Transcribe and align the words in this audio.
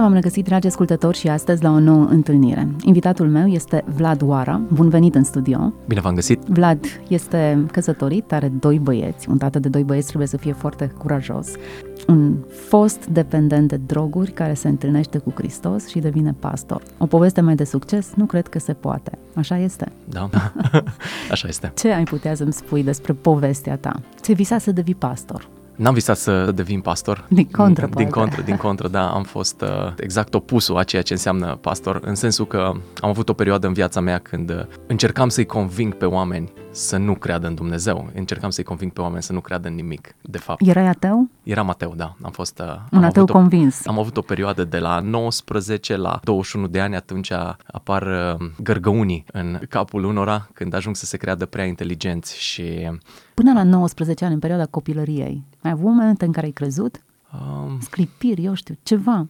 Bine 0.00 0.12
v-am 0.12 0.22
regăsit, 0.22 0.44
dragi 0.44 0.66
ascultători, 0.66 1.18
și 1.18 1.28
astăzi 1.28 1.62
la 1.62 1.70
o 1.70 1.78
nouă 1.78 2.04
întâlnire. 2.04 2.68
Invitatul 2.82 3.28
meu 3.28 3.46
este 3.46 3.84
Vlad 3.94 4.22
Oara. 4.22 4.60
Bun 4.72 4.88
venit 4.88 5.14
în 5.14 5.24
studio! 5.24 5.72
Bine 5.86 6.00
v-am 6.00 6.14
găsit! 6.14 6.40
Vlad 6.40 6.84
este 7.08 7.66
căsătorit, 7.72 8.32
are 8.32 8.48
doi 8.48 8.78
băieți. 8.78 9.28
Un 9.28 9.38
tată 9.38 9.58
de 9.58 9.68
doi 9.68 9.82
băieți 9.82 10.06
trebuie 10.06 10.28
să 10.28 10.36
fie 10.36 10.52
foarte 10.52 10.92
curajos. 10.98 11.48
Un 12.06 12.34
fost 12.68 13.06
dependent 13.06 13.68
de 13.68 13.76
droguri 13.76 14.30
care 14.30 14.54
se 14.54 14.68
întâlnește 14.68 15.18
cu 15.18 15.32
Hristos 15.34 15.88
și 15.88 15.98
devine 15.98 16.34
pastor. 16.38 16.82
O 16.98 17.06
poveste 17.06 17.40
mai 17.40 17.54
de 17.54 17.64
succes? 17.64 18.12
Nu 18.14 18.24
cred 18.24 18.48
că 18.48 18.58
se 18.58 18.72
poate. 18.72 19.18
Așa 19.34 19.58
este? 19.58 19.92
Da, 20.04 20.30
așa 21.30 21.48
este. 21.48 21.72
Ce 21.76 21.92
ai 21.92 22.04
putea 22.04 22.34
să-mi 22.34 22.52
spui 22.52 22.82
despre 22.82 23.12
povestea 23.12 23.76
ta? 23.76 24.00
Ce 24.22 24.32
visa 24.32 24.58
să 24.58 24.72
devii 24.72 24.94
pastor? 24.94 25.48
N-am 25.80 25.94
visat 25.94 26.16
să 26.16 26.52
devin 26.54 26.80
pastor. 26.80 27.24
Din 27.28 27.48
contră, 27.52 27.88
Din 27.94 28.10
contră, 28.10 28.42
din 28.42 28.56
contră, 28.56 28.88
da. 28.88 29.10
Am 29.10 29.22
fost 29.22 29.60
uh, 29.60 29.92
exact 29.96 30.34
opusul 30.34 30.76
a 30.76 30.82
ceea 30.82 31.02
ce 31.02 31.12
înseamnă 31.12 31.58
pastor, 31.60 32.00
în 32.04 32.14
sensul 32.14 32.46
că 32.46 32.72
am 33.00 33.08
avut 33.08 33.28
o 33.28 33.32
perioadă 33.32 33.66
în 33.66 33.72
viața 33.72 34.00
mea 34.00 34.18
când 34.18 34.50
uh, 34.50 34.64
încercam 34.86 35.28
să-i 35.28 35.46
conving 35.46 35.94
pe 35.94 36.04
oameni 36.04 36.52
să 36.70 36.96
nu 36.96 37.14
creadă 37.14 37.46
în 37.46 37.54
Dumnezeu. 37.54 38.10
Încercam 38.14 38.50
să-i 38.50 38.64
conving 38.64 38.92
pe 38.92 39.00
oameni 39.00 39.22
să 39.22 39.32
nu 39.32 39.40
creadă 39.40 39.68
în 39.68 39.74
nimic, 39.74 40.14
de 40.22 40.38
fapt. 40.38 40.66
Erai 40.66 40.86
ateu? 40.86 41.28
Eram 41.42 41.68
ateu, 41.68 41.94
da. 41.96 42.16
Am 42.22 42.30
fost... 42.30 42.58
Uh, 42.58 42.66
Un 42.66 42.98
am 42.98 43.04
ateu 43.04 43.22
avut 43.22 43.34
convins. 43.34 43.82
O, 43.84 43.90
am 43.90 43.98
avut 43.98 44.16
o 44.16 44.20
perioadă 44.20 44.64
de 44.64 44.78
la 44.78 45.00
19 45.00 45.96
la 45.96 46.20
21 46.24 46.66
de 46.66 46.80
ani, 46.80 46.96
atunci 46.96 47.32
apar 47.66 48.02
uh, 48.02 48.50
gărgăunii 48.62 49.24
în 49.32 49.60
capul 49.68 50.04
unora 50.04 50.48
când 50.52 50.74
ajung 50.74 50.96
să 50.96 51.04
se 51.04 51.16
creadă 51.16 51.46
prea 51.46 51.64
inteligenți 51.64 52.40
și... 52.40 52.90
Până 53.34 53.52
la 53.52 53.62
19 53.62 54.24
ani, 54.24 54.34
în 54.34 54.40
perioada 54.40 54.66
copilăriei, 54.66 55.44
ai 55.62 55.70
avut 55.70 55.84
momente 55.84 56.24
în 56.24 56.32
care 56.32 56.46
ai 56.46 56.52
crezut? 56.52 57.02
Um, 57.32 57.80
Sclipiri, 57.80 58.44
eu 58.44 58.54
știu, 58.54 58.74
ceva. 58.82 59.28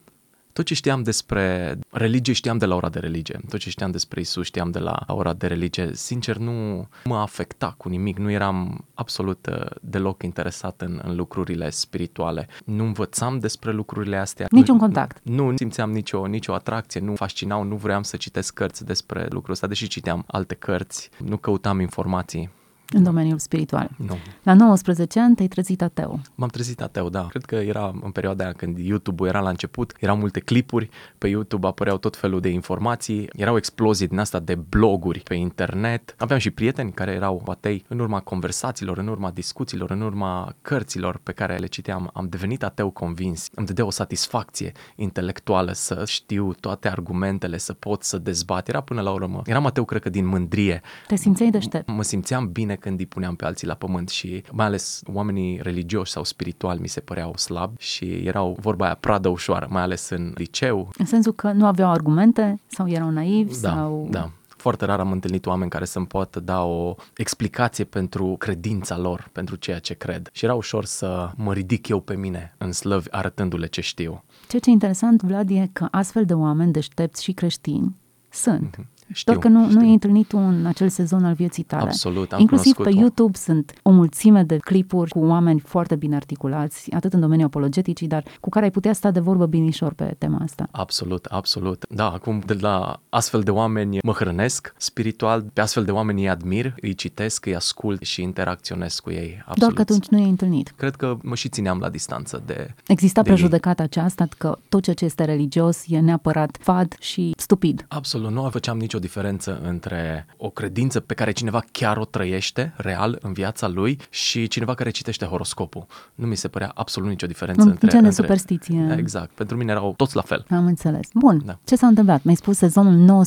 Tot 0.52 0.64
ce 0.64 0.74
știam 0.74 1.02
despre 1.02 1.78
religie 1.90 2.32
știam 2.32 2.58
de 2.58 2.66
la 2.66 2.74
ora 2.74 2.88
de 2.88 2.98
religie. 2.98 3.40
Tot 3.48 3.60
ce 3.60 3.70
știam 3.70 3.90
despre 3.90 4.20
Isus 4.20 4.46
știam 4.46 4.70
de 4.70 4.78
la 4.78 5.04
ora 5.06 5.32
de 5.32 5.46
religie. 5.46 5.90
Sincer, 5.94 6.36
nu 6.36 6.88
mă 7.04 7.16
afecta 7.16 7.74
cu 7.76 7.88
nimic. 7.88 8.18
Nu 8.18 8.30
eram 8.30 8.84
absolut 8.94 9.46
uh, 9.50 9.66
deloc 9.80 10.22
interesat 10.22 10.80
în, 10.80 11.00
în 11.04 11.16
lucrurile 11.16 11.70
spirituale. 11.70 12.48
Nu 12.64 12.84
învățam 12.84 13.38
despre 13.38 13.72
lucrurile 13.72 14.16
astea. 14.16 14.46
Niciun 14.50 14.74
Nu- 14.74 14.80
contact. 14.80 15.18
Nu 15.22 15.56
simțeam 15.56 15.90
nicio, 15.90 16.26
nicio 16.26 16.54
atracție, 16.54 17.00
nu 17.00 17.14
fascinau, 17.14 17.62
nu 17.62 17.76
vreau 17.76 18.02
să 18.02 18.16
citesc 18.16 18.54
cărți 18.54 18.84
despre 18.84 19.26
lucrul 19.30 19.52
ăsta, 19.52 19.66
deși 19.66 19.88
citeam 19.88 20.24
alte 20.26 20.54
cărți, 20.54 21.10
nu 21.24 21.36
căutam 21.36 21.80
informații. 21.80 22.50
În 22.92 23.02
domeniul 23.02 23.38
spiritual. 23.38 23.90
Nu. 23.96 24.16
La 24.42 24.54
19 24.54 25.20
ani 25.20 25.34
te-ai 25.34 25.48
trezit 25.48 25.82
ateu. 25.82 26.20
M-am 26.34 26.48
trezit 26.48 26.80
ateu, 26.80 27.08
da. 27.08 27.26
Cred 27.28 27.44
că 27.44 27.54
era 27.54 27.92
în 28.02 28.10
perioada 28.10 28.44
aia 28.44 28.52
când 28.52 28.78
YouTube-ul 28.78 29.28
era 29.28 29.40
la 29.40 29.48
început, 29.48 29.92
erau 30.00 30.16
multe 30.16 30.40
clipuri, 30.40 30.88
pe 31.18 31.28
YouTube 31.28 31.66
apăreau 31.66 31.98
tot 31.98 32.16
felul 32.16 32.40
de 32.40 32.48
informații, 32.48 33.28
erau 33.32 33.56
explozii 33.56 34.08
din 34.08 34.18
asta 34.18 34.38
de 34.38 34.54
bloguri 34.54 35.20
pe 35.20 35.34
internet. 35.34 36.14
Aveam 36.18 36.38
și 36.38 36.50
prieteni 36.50 36.92
care 36.92 37.12
erau 37.12 37.42
atei 37.46 37.84
în 37.88 37.98
urma 37.98 38.20
conversațiilor, 38.20 38.98
în 38.98 39.06
urma 39.06 39.30
discuțiilor, 39.30 39.90
în 39.90 40.00
urma 40.00 40.54
cărților 40.62 41.20
pe 41.22 41.32
care 41.32 41.56
le 41.56 41.66
citeam. 41.66 42.10
Am 42.14 42.28
devenit 42.28 42.62
ateu 42.62 42.90
convins. 42.90 43.48
Îmi 43.54 43.66
dădea 43.66 43.84
o 43.84 43.90
satisfacție 43.90 44.72
intelectuală 44.96 45.72
să 45.72 46.02
știu 46.06 46.52
toate 46.52 46.88
argumentele, 46.88 47.58
să 47.58 47.72
pot 47.72 48.02
să 48.02 48.18
dezbat. 48.18 48.68
Era 48.68 48.80
până 48.80 49.00
la 49.00 49.10
urmă. 49.10 49.42
Eram 49.46 49.66
ateu, 49.66 49.84
cred 49.84 50.02
că, 50.02 50.08
din 50.10 50.26
mândrie. 50.26 50.80
Te 51.06 51.16
simțeai 51.16 51.50
deștept. 51.50 51.88
Mă 51.88 52.02
simțeam 52.02 52.52
bine 52.52 52.74
când 52.80 52.98
îi 52.98 53.06
puneam 53.06 53.34
pe 53.34 53.44
alții 53.44 53.66
la 53.66 53.74
pământ 53.74 54.08
și 54.08 54.42
mai 54.52 54.66
ales 54.66 55.02
oamenii 55.12 55.60
religioși 55.62 56.12
sau 56.12 56.24
spirituali 56.24 56.80
mi 56.80 56.88
se 56.88 57.00
păreau 57.00 57.36
slabi 57.36 57.82
și 57.82 58.04
erau 58.04 58.56
vorba 58.60 58.84
aia 58.84 58.96
pradă 59.00 59.28
ușoară, 59.28 59.66
mai 59.70 59.82
ales 59.82 60.08
în 60.08 60.32
liceu. 60.34 60.90
În 60.98 61.06
sensul 61.06 61.32
că 61.32 61.52
nu 61.52 61.66
aveau 61.66 61.90
argumente 61.90 62.60
sau 62.66 62.88
erau 62.88 63.10
naivi 63.10 63.60
Da, 63.60 63.68
sau... 63.68 64.08
da. 64.10 64.30
Foarte 64.56 64.84
rar 64.84 65.00
am 65.00 65.12
întâlnit 65.12 65.46
oameni 65.46 65.70
care 65.70 65.84
să-mi 65.84 66.06
poată 66.06 66.40
da 66.40 66.62
o 66.62 66.94
explicație 67.16 67.84
pentru 67.84 68.34
credința 68.38 68.98
lor, 68.98 69.28
pentru 69.32 69.56
ceea 69.56 69.78
ce 69.78 69.94
cred. 69.94 70.28
Și 70.32 70.44
era 70.44 70.54
ușor 70.54 70.84
să 70.84 71.30
mă 71.36 71.52
ridic 71.52 71.88
eu 71.88 72.00
pe 72.00 72.16
mine 72.16 72.54
în 72.58 72.72
slăvi 72.72 73.10
arătându-le 73.10 73.66
ce 73.66 73.80
știu. 73.80 74.24
Ceea 74.48 74.62
ce 74.62 74.70
e 74.70 74.72
interesant, 74.72 75.22
Vlad, 75.22 75.50
e 75.50 75.68
că 75.72 75.88
astfel 75.90 76.24
de 76.24 76.34
oameni 76.34 76.72
deștepți 76.72 77.22
și 77.22 77.32
creștini 77.32 77.96
sunt. 78.30 78.76
Știu, 79.12 79.32
Doar 79.32 79.44
că 79.44 79.48
nu, 79.58 79.64
știu. 79.68 79.78
nu 79.80 79.86
ai 79.86 79.92
întâlnit 79.92 80.26
tu 80.26 80.38
în 80.38 80.66
acel 80.66 80.88
sezon 80.88 81.24
al 81.24 81.34
vieții 81.34 81.62
tale. 81.62 81.82
Absolut, 81.82 82.32
am 82.32 82.40
Inclusiv 82.40 82.72
pe 82.72 82.82
cunoscut-o. 82.82 83.00
YouTube 83.00 83.38
sunt 83.38 83.72
o 83.82 83.90
mulțime 83.90 84.42
de 84.42 84.56
clipuri 84.56 85.10
cu 85.10 85.18
oameni 85.18 85.60
foarte 85.60 85.96
bine 85.96 86.16
articulați, 86.16 86.92
atât 86.92 87.12
în 87.12 87.20
domeniul 87.20 87.46
apologeticii, 87.46 88.06
dar 88.06 88.24
cu 88.40 88.48
care 88.48 88.64
ai 88.64 88.70
putea 88.70 88.92
sta 88.92 89.10
de 89.10 89.20
vorbă 89.20 89.46
binișor 89.46 89.92
pe 89.92 90.14
tema 90.18 90.38
asta. 90.42 90.68
Absolut, 90.70 91.24
absolut. 91.24 91.84
Da, 91.88 92.10
acum 92.10 92.42
de 92.46 92.56
la 92.60 93.00
astfel 93.08 93.40
de 93.40 93.50
oameni 93.50 93.98
mă 94.02 94.12
hrănesc 94.12 94.74
spiritual, 94.76 95.44
pe 95.52 95.60
astfel 95.60 95.84
de 95.84 95.90
oameni 95.90 96.20
îi 96.20 96.28
admir, 96.28 96.74
îi 96.80 96.94
citesc, 96.94 97.46
îi 97.46 97.54
ascult 97.54 98.02
și 98.02 98.22
interacționez 98.22 98.98
cu 98.98 99.10
ei. 99.10 99.36
Absolut. 99.38 99.58
Doar 99.58 99.72
că 99.72 99.80
atunci 99.80 100.06
nu 100.06 100.18
i-ai 100.18 100.28
întâlnit. 100.28 100.72
Cred 100.76 100.96
că 100.96 101.16
mă 101.22 101.34
și 101.34 101.48
țineam 101.48 101.78
la 101.78 101.88
distanță 101.88 102.42
de... 102.46 102.74
Exista 102.86 103.22
de 103.22 103.28
ei. 103.28 103.34
prejudecata 103.34 103.82
aceasta 103.82 104.28
că 104.38 104.58
tot 104.68 104.82
ceea 104.82 104.96
ce 104.96 105.04
este 105.04 105.24
religios 105.24 105.84
e 105.88 105.98
neapărat 105.98 106.56
fad 106.60 106.94
și 107.00 107.32
stupid. 107.36 107.84
Absolut, 107.88 108.30
nu 108.30 108.48
făceam 108.50 108.78
nicio 108.78 108.98
diferență 109.00 109.60
între 109.62 110.26
o 110.36 110.50
credință 110.50 111.00
pe 111.00 111.14
care 111.14 111.30
cineva 111.32 111.64
chiar 111.72 111.96
o 111.96 112.04
trăiește, 112.04 112.72
real, 112.76 113.18
în 113.22 113.32
viața 113.32 113.68
lui, 113.68 113.98
și 114.10 114.48
cineva 114.48 114.74
care 114.74 114.90
citește 114.90 115.24
horoscopul. 115.24 115.86
Nu 116.14 116.26
mi 116.26 116.36
se 116.36 116.48
părea 116.48 116.70
absolut 116.74 117.08
nicio 117.08 117.26
diferență 117.26 117.62
Un 117.62 117.68
între... 117.68 117.88
gen 117.88 118.00
de 118.00 118.06
între... 118.06 118.22
superstiție. 118.22 118.94
Exact. 118.98 119.30
Pentru 119.30 119.56
mine 119.56 119.70
erau 119.70 119.94
toți 119.96 120.16
la 120.16 120.22
fel. 120.22 120.44
Am 120.50 120.66
înțeles. 120.66 121.08
Bun. 121.14 121.42
Da. 121.44 121.58
Ce 121.64 121.76
s-a 121.76 121.86
întâmplat? 121.86 122.22
Mi-ai 122.22 122.36
spus 122.36 122.56
sezonul 122.56 123.24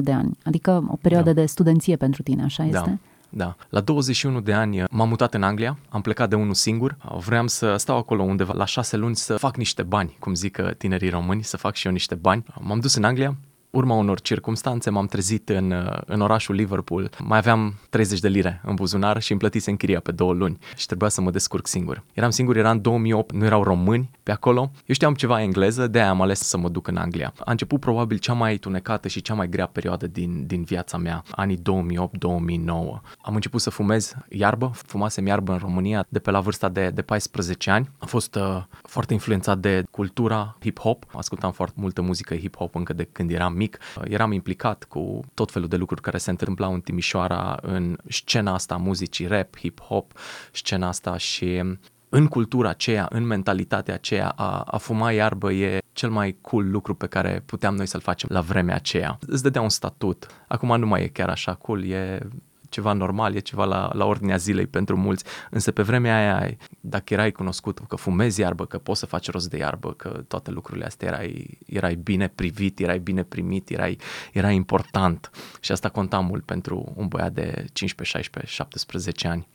19-21 0.00 0.02
de 0.02 0.12
ani, 0.12 0.38
adică 0.44 0.84
o 0.88 0.96
perioadă 0.96 1.32
Da. 1.32 1.40
de 1.40 1.46
studenție 1.46 1.96
pentru 1.96 2.22
tine, 2.22 2.42
așa 2.42 2.62
Da. 2.62 2.78
este? 2.78 2.98
Da. 3.30 3.56
La 3.68 3.80
21 3.80 4.40
de 4.40 4.52
ani 4.52 4.84
m-am 4.90 5.08
mutat 5.08 5.34
în 5.34 5.42
Anglia, 5.42 5.78
am 5.88 6.00
plecat 6.00 6.28
de 6.28 6.34
unul 6.34 6.54
singur, 6.54 6.96
vreau 7.26 7.46
să 7.46 7.76
stau 7.76 7.96
acolo 7.96 8.22
undeva 8.22 8.52
la 8.56 8.64
șase 8.64 8.96
luni 8.96 9.16
să 9.16 9.36
fac 9.36 9.56
niște 9.56 9.82
bani, 9.82 10.16
cum 10.18 10.34
zic 10.34 10.58
uh, 10.62 10.74
tinerii 10.74 11.10
români, 11.10 11.42
să 11.44 11.56
fac 11.56 11.74
și 11.74 11.86
eu 11.86 11.92
niște 11.92 12.14
bani. 12.14 12.44
M-am 12.60 12.80
dus 12.80 12.94
în 12.94 13.04
Anglia, 13.04 13.36
urma 13.70 13.94
unor 13.94 14.20
circumstanțe 14.20 14.90
m-am 14.90 15.06
trezit 15.06 15.48
în, 15.48 15.70
uh, 15.70 16.00
în 16.06 16.20
orașul 16.20 16.54
Liverpool. 16.54 17.10
Mai 17.18 17.38
aveam 17.38 17.74
30 17.90 18.20
de 18.20 18.28
lire 18.28 18.60
în 18.64 18.74
buzunar 18.74 19.22
și 19.22 19.30
îmi 19.30 19.40
plătise 19.40 19.70
închiria 19.70 20.00
pe 20.00 20.12
două 20.12 20.32
luni 20.32 20.58
și 20.76 20.86
trebuia 20.86 21.08
să 21.08 21.20
mă 21.20 21.30
descurc 21.30 21.66
singur. 21.66 22.04
Eram 22.12 22.30
singur, 22.30 22.56
era 22.56 22.70
în 22.70 22.80
2008, 22.80 23.34
nu 23.34 23.44
erau 23.44 23.62
români 23.62 24.10
pe 24.22 24.32
acolo. 24.32 24.60
Eu 24.60 24.94
știam 24.94 25.14
ceva 25.14 25.42
engleză, 25.42 25.86
de 25.86 26.00
aia 26.00 26.08
am 26.08 26.20
ales 26.20 26.40
să 26.40 26.58
mă 26.58 26.68
duc 26.68 26.86
în 26.86 26.96
Anglia. 26.96 27.32
A 27.38 27.50
început 27.50 27.80
probabil 27.80 28.18
cea 28.18 28.32
mai 28.32 28.56
tunecată 28.56 29.08
și 29.08 29.22
cea 29.22 29.34
mai 29.34 29.48
grea 29.48 29.66
perioadă 29.66 30.06
din, 30.06 30.46
din 30.46 30.62
viața 30.62 30.96
mea, 30.96 31.22
anii 31.30 31.58
2008-2009. 31.58 31.62
Am 33.20 33.34
început 33.34 33.60
să 33.60 33.70
fumez 33.70 34.14
iarbă, 34.28 34.70
fumasem 34.74 35.26
iarbă 35.26 35.52
în 35.52 35.58
România 35.58 36.06
de 36.08 36.18
pe 36.18 36.30
la 36.30 36.40
vârsta 36.40 36.68
de, 36.68 36.90
de 36.90 37.02
14 37.02 37.70
ani. 37.70 37.90
Am 37.98 38.08
fost 38.08 38.34
uh, 38.34 38.62
foarte 38.82 39.12
influențat 39.12 39.58
de 39.58 39.84
cultura 39.90 40.56
hip-hop, 40.60 41.10
ascultam 41.12 41.52
foarte 41.52 41.76
multă 41.80 42.02
muzică 42.02 42.36
hip-hop 42.36 42.72
încă 42.72 42.92
de 42.92 43.08
când 43.12 43.30
eram 43.30 43.56
mic. 43.58 43.78
Uh, 43.96 44.02
Eram 44.08 44.32
implicat 44.32 44.84
cu 44.84 45.20
tot 45.34 45.50
felul 45.50 45.68
de 45.68 45.76
lucruri 45.76 46.00
care 46.00 46.18
se 46.18 46.30
întâmplau 46.30 46.72
în 46.72 46.80
Timișoara, 46.80 47.58
în 47.62 47.96
scena 48.08 48.52
asta 48.54 48.74
a 48.74 48.76
muzicii 48.76 49.26
rap, 49.26 49.56
hip-hop, 49.58 50.18
scena 50.52 50.88
asta 50.88 51.16
și 51.16 51.62
în 52.08 52.26
cultura 52.26 52.68
aceea, 52.68 53.06
în 53.10 53.26
mentalitatea 53.26 53.94
aceea, 53.94 54.28
a, 54.28 54.60
a 54.60 54.76
fuma 54.76 55.12
iarbă 55.12 55.52
e 55.52 55.78
cel 55.92 56.10
mai 56.10 56.36
cool 56.40 56.70
lucru 56.70 56.94
pe 56.94 57.06
care 57.06 57.42
puteam 57.46 57.76
noi 57.76 57.86
să-l 57.86 58.00
facem 58.00 58.28
la 58.32 58.40
vremea 58.40 58.74
aceea. 58.74 59.18
Îți 59.26 59.42
dădea 59.42 59.60
un 59.60 59.68
statut. 59.68 60.26
Acum 60.48 60.78
nu 60.78 60.86
mai 60.86 61.02
e 61.02 61.08
chiar 61.08 61.28
așa 61.28 61.54
cool, 61.54 61.84
e 61.84 62.18
ceva 62.68 62.92
normal, 62.92 63.34
e 63.34 63.38
ceva 63.38 63.64
la, 63.64 63.90
la 63.94 64.04
ordinea 64.04 64.36
zilei 64.36 64.66
pentru 64.66 64.96
mulți, 64.96 65.24
însă 65.50 65.70
pe 65.70 65.82
vremea 65.82 66.16
aia, 66.16 66.56
dacă 66.80 67.14
erai 67.14 67.32
cunoscut 67.32 67.80
că 67.88 67.96
fumezi 67.96 68.40
iarbă, 68.40 68.66
că 68.66 68.78
poți 68.78 68.98
să 68.98 69.06
faci 69.06 69.30
rost 69.30 69.50
de 69.50 69.56
iarbă, 69.56 69.92
că 69.92 70.24
toate 70.28 70.50
lucrurile 70.50 70.84
astea 70.84 71.08
erai, 71.08 71.58
erai 71.66 71.94
bine 71.94 72.28
privit, 72.28 72.80
erai 72.80 72.98
bine 72.98 73.22
primit, 73.22 73.70
erai, 73.70 73.98
erai 74.32 74.54
important 74.54 75.30
și 75.60 75.72
asta 75.72 75.88
conta 75.88 76.18
mult 76.18 76.44
pentru 76.44 76.92
un 76.96 77.08
băiat 77.08 77.32
de 77.32 77.64
15, 77.72 78.16
16, 78.16 78.52
17 78.52 79.28
ani. 79.28 79.48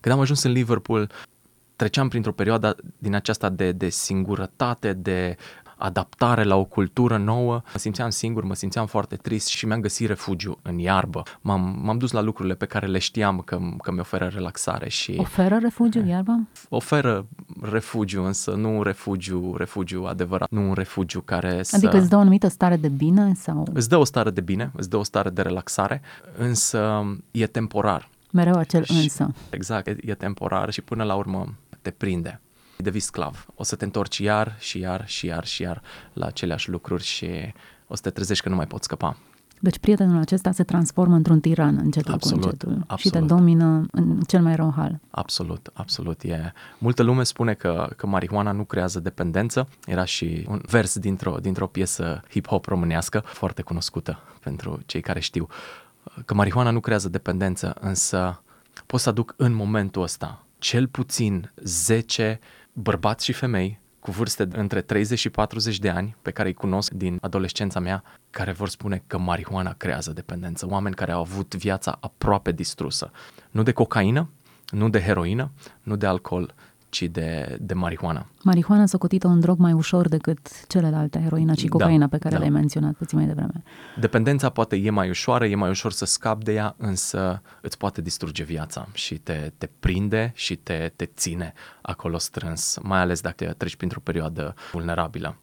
Când 0.00 0.14
am 0.14 0.20
ajuns 0.20 0.42
în 0.42 0.52
Liverpool, 0.52 1.10
treceam 1.76 2.08
printr-o 2.08 2.32
perioadă 2.32 2.76
din 2.98 3.14
aceasta 3.14 3.48
de, 3.48 3.72
de 3.72 3.88
singurătate, 3.88 4.92
de 4.92 5.36
adaptare 5.78 6.44
la 6.44 6.56
o 6.56 6.64
cultură 6.64 7.16
nouă. 7.16 7.52
Mă 7.72 7.78
simțeam 7.78 8.10
singur, 8.10 8.44
mă 8.44 8.54
simțeam 8.54 8.86
foarte 8.86 9.16
trist 9.16 9.46
și 9.48 9.66
mi-am 9.66 9.80
găsit 9.80 10.06
refugiu 10.06 10.58
în 10.62 10.78
iarbă. 10.78 11.22
M-am, 11.40 11.80
m-am 11.82 11.98
dus 11.98 12.10
la 12.10 12.20
lucrurile 12.20 12.54
pe 12.54 12.66
care 12.66 12.86
le 12.86 12.98
știam 12.98 13.38
că, 13.44 13.58
că 13.82 13.92
mi 13.92 14.00
oferă 14.00 14.30
relaxare 14.34 14.88
și... 14.88 15.14
Oferă 15.18 15.58
refugiu 15.62 16.06
iarba? 16.06 16.40
Oferă 16.68 17.26
refugiu, 17.60 18.24
însă 18.24 18.50
nu 18.50 18.76
un 18.76 18.82
refugiu, 18.82 19.56
refugiu 19.56 20.04
adevărat, 20.04 20.50
nu 20.50 20.68
un 20.68 20.74
refugiu 20.74 21.20
care 21.20 21.62
să... 21.62 21.76
Adică 21.76 21.96
îți 21.96 22.08
dă 22.08 22.16
o 22.16 22.18
anumită 22.18 22.48
stare 22.48 22.76
de 22.76 22.88
bine 22.88 23.32
sau... 23.34 23.66
Îți 23.72 23.88
dă 23.88 23.96
o 23.96 24.04
stare 24.04 24.30
de 24.30 24.40
bine, 24.40 24.70
îți 24.76 24.90
dă 24.90 24.96
o 24.96 25.02
stare 25.02 25.30
de 25.30 25.42
relaxare, 25.42 26.02
însă 26.36 27.04
e 27.30 27.46
temporar. 27.46 28.08
Mereu 28.32 28.54
acel 28.54 28.84
și, 28.84 28.92
însă. 28.92 29.34
Exact, 29.50 29.86
e, 29.86 29.96
e 30.00 30.14
temporar 30.14 30.70
și 30.70 30.80
până 30.80 31.04
la 31.04 31.14
urmă 31.14 31.54
te 31.82 31.90
prinde. 31.90 32.40
Devii 32.82 33.00
sclav. 33.00 33.46
O 33.54 33.62
să 33.62 33.76
te 33.76 33.84
întorci 33.84 34.18
iar 34.18 34.56
și 34.58 34.78
iar 34.78 35.06
și 35.06 35.26
iar 35.26 35.46
și 35.46 35.62
iar 35.62 35.82
la 36.12 36.26
aceleași 36.26 36.70
lucruri 36.70 37.02
și 37.02 37.28
o 37.86 37.94
să 37.94 38.02
te 38.02 38.10
trezești 38.10 38.42
că 38.42 38.48
nu 38.48 38.56
mai 38.56 38.66
poți 38.66 38.84
scăpa. 38.84 39.16
Deci 39.60 39.78
prietenul 39.78 40.20
acesta 40.20 40.52
se 40.52 40.62
transformă 40.62 41.14
într-un 41.14 41.40
tiran 41.40 41.78
încetul 41.82 42.12
absolut, 42.12 42.42
cu 42.42 42.48
încetul 42.48 42.84
absolut. 42.86 43.00
și 43.00 43.10
te 43.10 43.34
domină 43.34 43.86
în 43.90 44.20
cel 44.20 44.42
mai 44.42 44.56
rău 44.56 44.72
hal. 44.76 45.00
Absolut, 45.10 45.70
absolut. 45.72 46.22
E. 46.22 46.52
Multă 46.78 47.02
lume 47.02 47.22
spune 47.22 47.54
că, 47.54 47.90
că 47.96 48.06
marihuana 48.06 48.52
nu 48.52 48.64
creează 48.64 49.00
dependență. 49.00 49.68
Era 49.86 50.04
și 50.04 50.44
un 50.48 50.60
vers 50.66 50.98
dintr-o, 50.98 51.36
dintr-o 51.40 51.66
piesă 51.66 52.22
hip-hop 52.30 52.64
românească, 52.64 53.22
foarte 53.24 53.62
cunoscută 53.62 54.18
pentru 54.42 54.80
cei 54.86 55.00
care 55.00 55.20
știu, 55.20 55.46
că 56.24 56.34
marihuana 56.34 56.70
nu 56.70 56.80
creează 56.80 57.08
dependență, 57.08 57.76
însă 57.80 58.42
pot 58.86 59.00
să 59.00 59.08
aduc 59.08 59.34
în 59.36 59.52
momentul 59.52 60.02
ăsta 60.02 60.42
cel 60.58 60.86
puțin 60.86 61.52
10 61.62 62.40
bărbați 62.80 63.24
și 63.24 63.32
femei 63.32 63.80
cu 64.00 64.10
vârste 64.10 64.48
între 64.52 64.80
30 64.80 65.18
și 65.18 65.30
40 65.30 65.78
de 65.78 65.88
ani, 65.88 66.16
pe 66.22 66.30
care 66.30 66.48
îi 66.48 66.54
cunosc 66.54 66.92
din 66.92 67.18
adolescența 67.20 67.80
mea, 67.80 68.02
care 68.30 68.52
vor 68.52 68.68
spune 68.68 69.02
că 69.06 69.18
marihuana 69.18 69.72
creează 69.72 70.12
dependență. 70.12 70.66
Oameni 70.68 70.94
care 70.94 71.12
au 71.12 71.20
avut 71.20 71.54
viața 71.54 71.98
aproape 72.00 72.52
distrusă. 72.52 73.10
Nu 73.50 73.62
de 73.62 73.72
cocaină, 73.72 74.30
nu 74.70 74.88
de 74.88 75.00
heroină, 75.00 75.50
nu 75.82 75.96
de 75.96 76.06
alcool, 76.06 76.54
ci 76.88 77.02
de, 77.02 77.56
de 77.60 77.74
marihuana. 77.74 78.26
Marihuana 78.42 78.86
socotită 78.86 79.26
un 79.26 79.40
drog 79.40 79.58
mai 79.58 79.72
ușor 79.72 80.08
decât 80.08 80.66
celelalte, 80.66 81.20
heroina 81.20 81.54
și 81.54 81.66
cocaina 81.66 81.98
da, 81.98 82.08
pe 82.08 82.18
care 82.18 82.34
da. 82.34 82.38
le-ai 82.38 82.50
menționat 82.50 82.94
puțin 82.94 83.18
mai 83.18 83.26
devreme. 83.26 83.62
Dependența 84.00 84.48
poate 84.48 84.76
e 84.76 84.90
mai 84.90 85.08
ușoară, 85.08 85.46
e 85.46 85.54
mai 85.54 85.70
ușor 85.70 85.92
să 85.92 86.04
scapi 86.04 86.44
de 86.44 86.52
ea, 86.52 86.74
însă 86.78 87.42
îți 87.60 87.78
poate 87.78 88.00
distruge 88.00 88.42
viața 88.42 88.88
și 88.92 89.14
te, 89.14 89.52
te 89.58 89.68
prinde 89.80 90.32
și 90.34 90.56
te, 90.56 90.92
te 90.96 91.04
ține 91.04 91.52
acolo 91.82 92.18
strâns, 92.18 92.78
mai 92.82 93.00
ales 93.00 93.20
dacă 93.20 93.54
treci 93.56 93.76
printr-o 93.76 94.00
perioadă 94.00 94.54
vulnerabilă. 94.72 95.36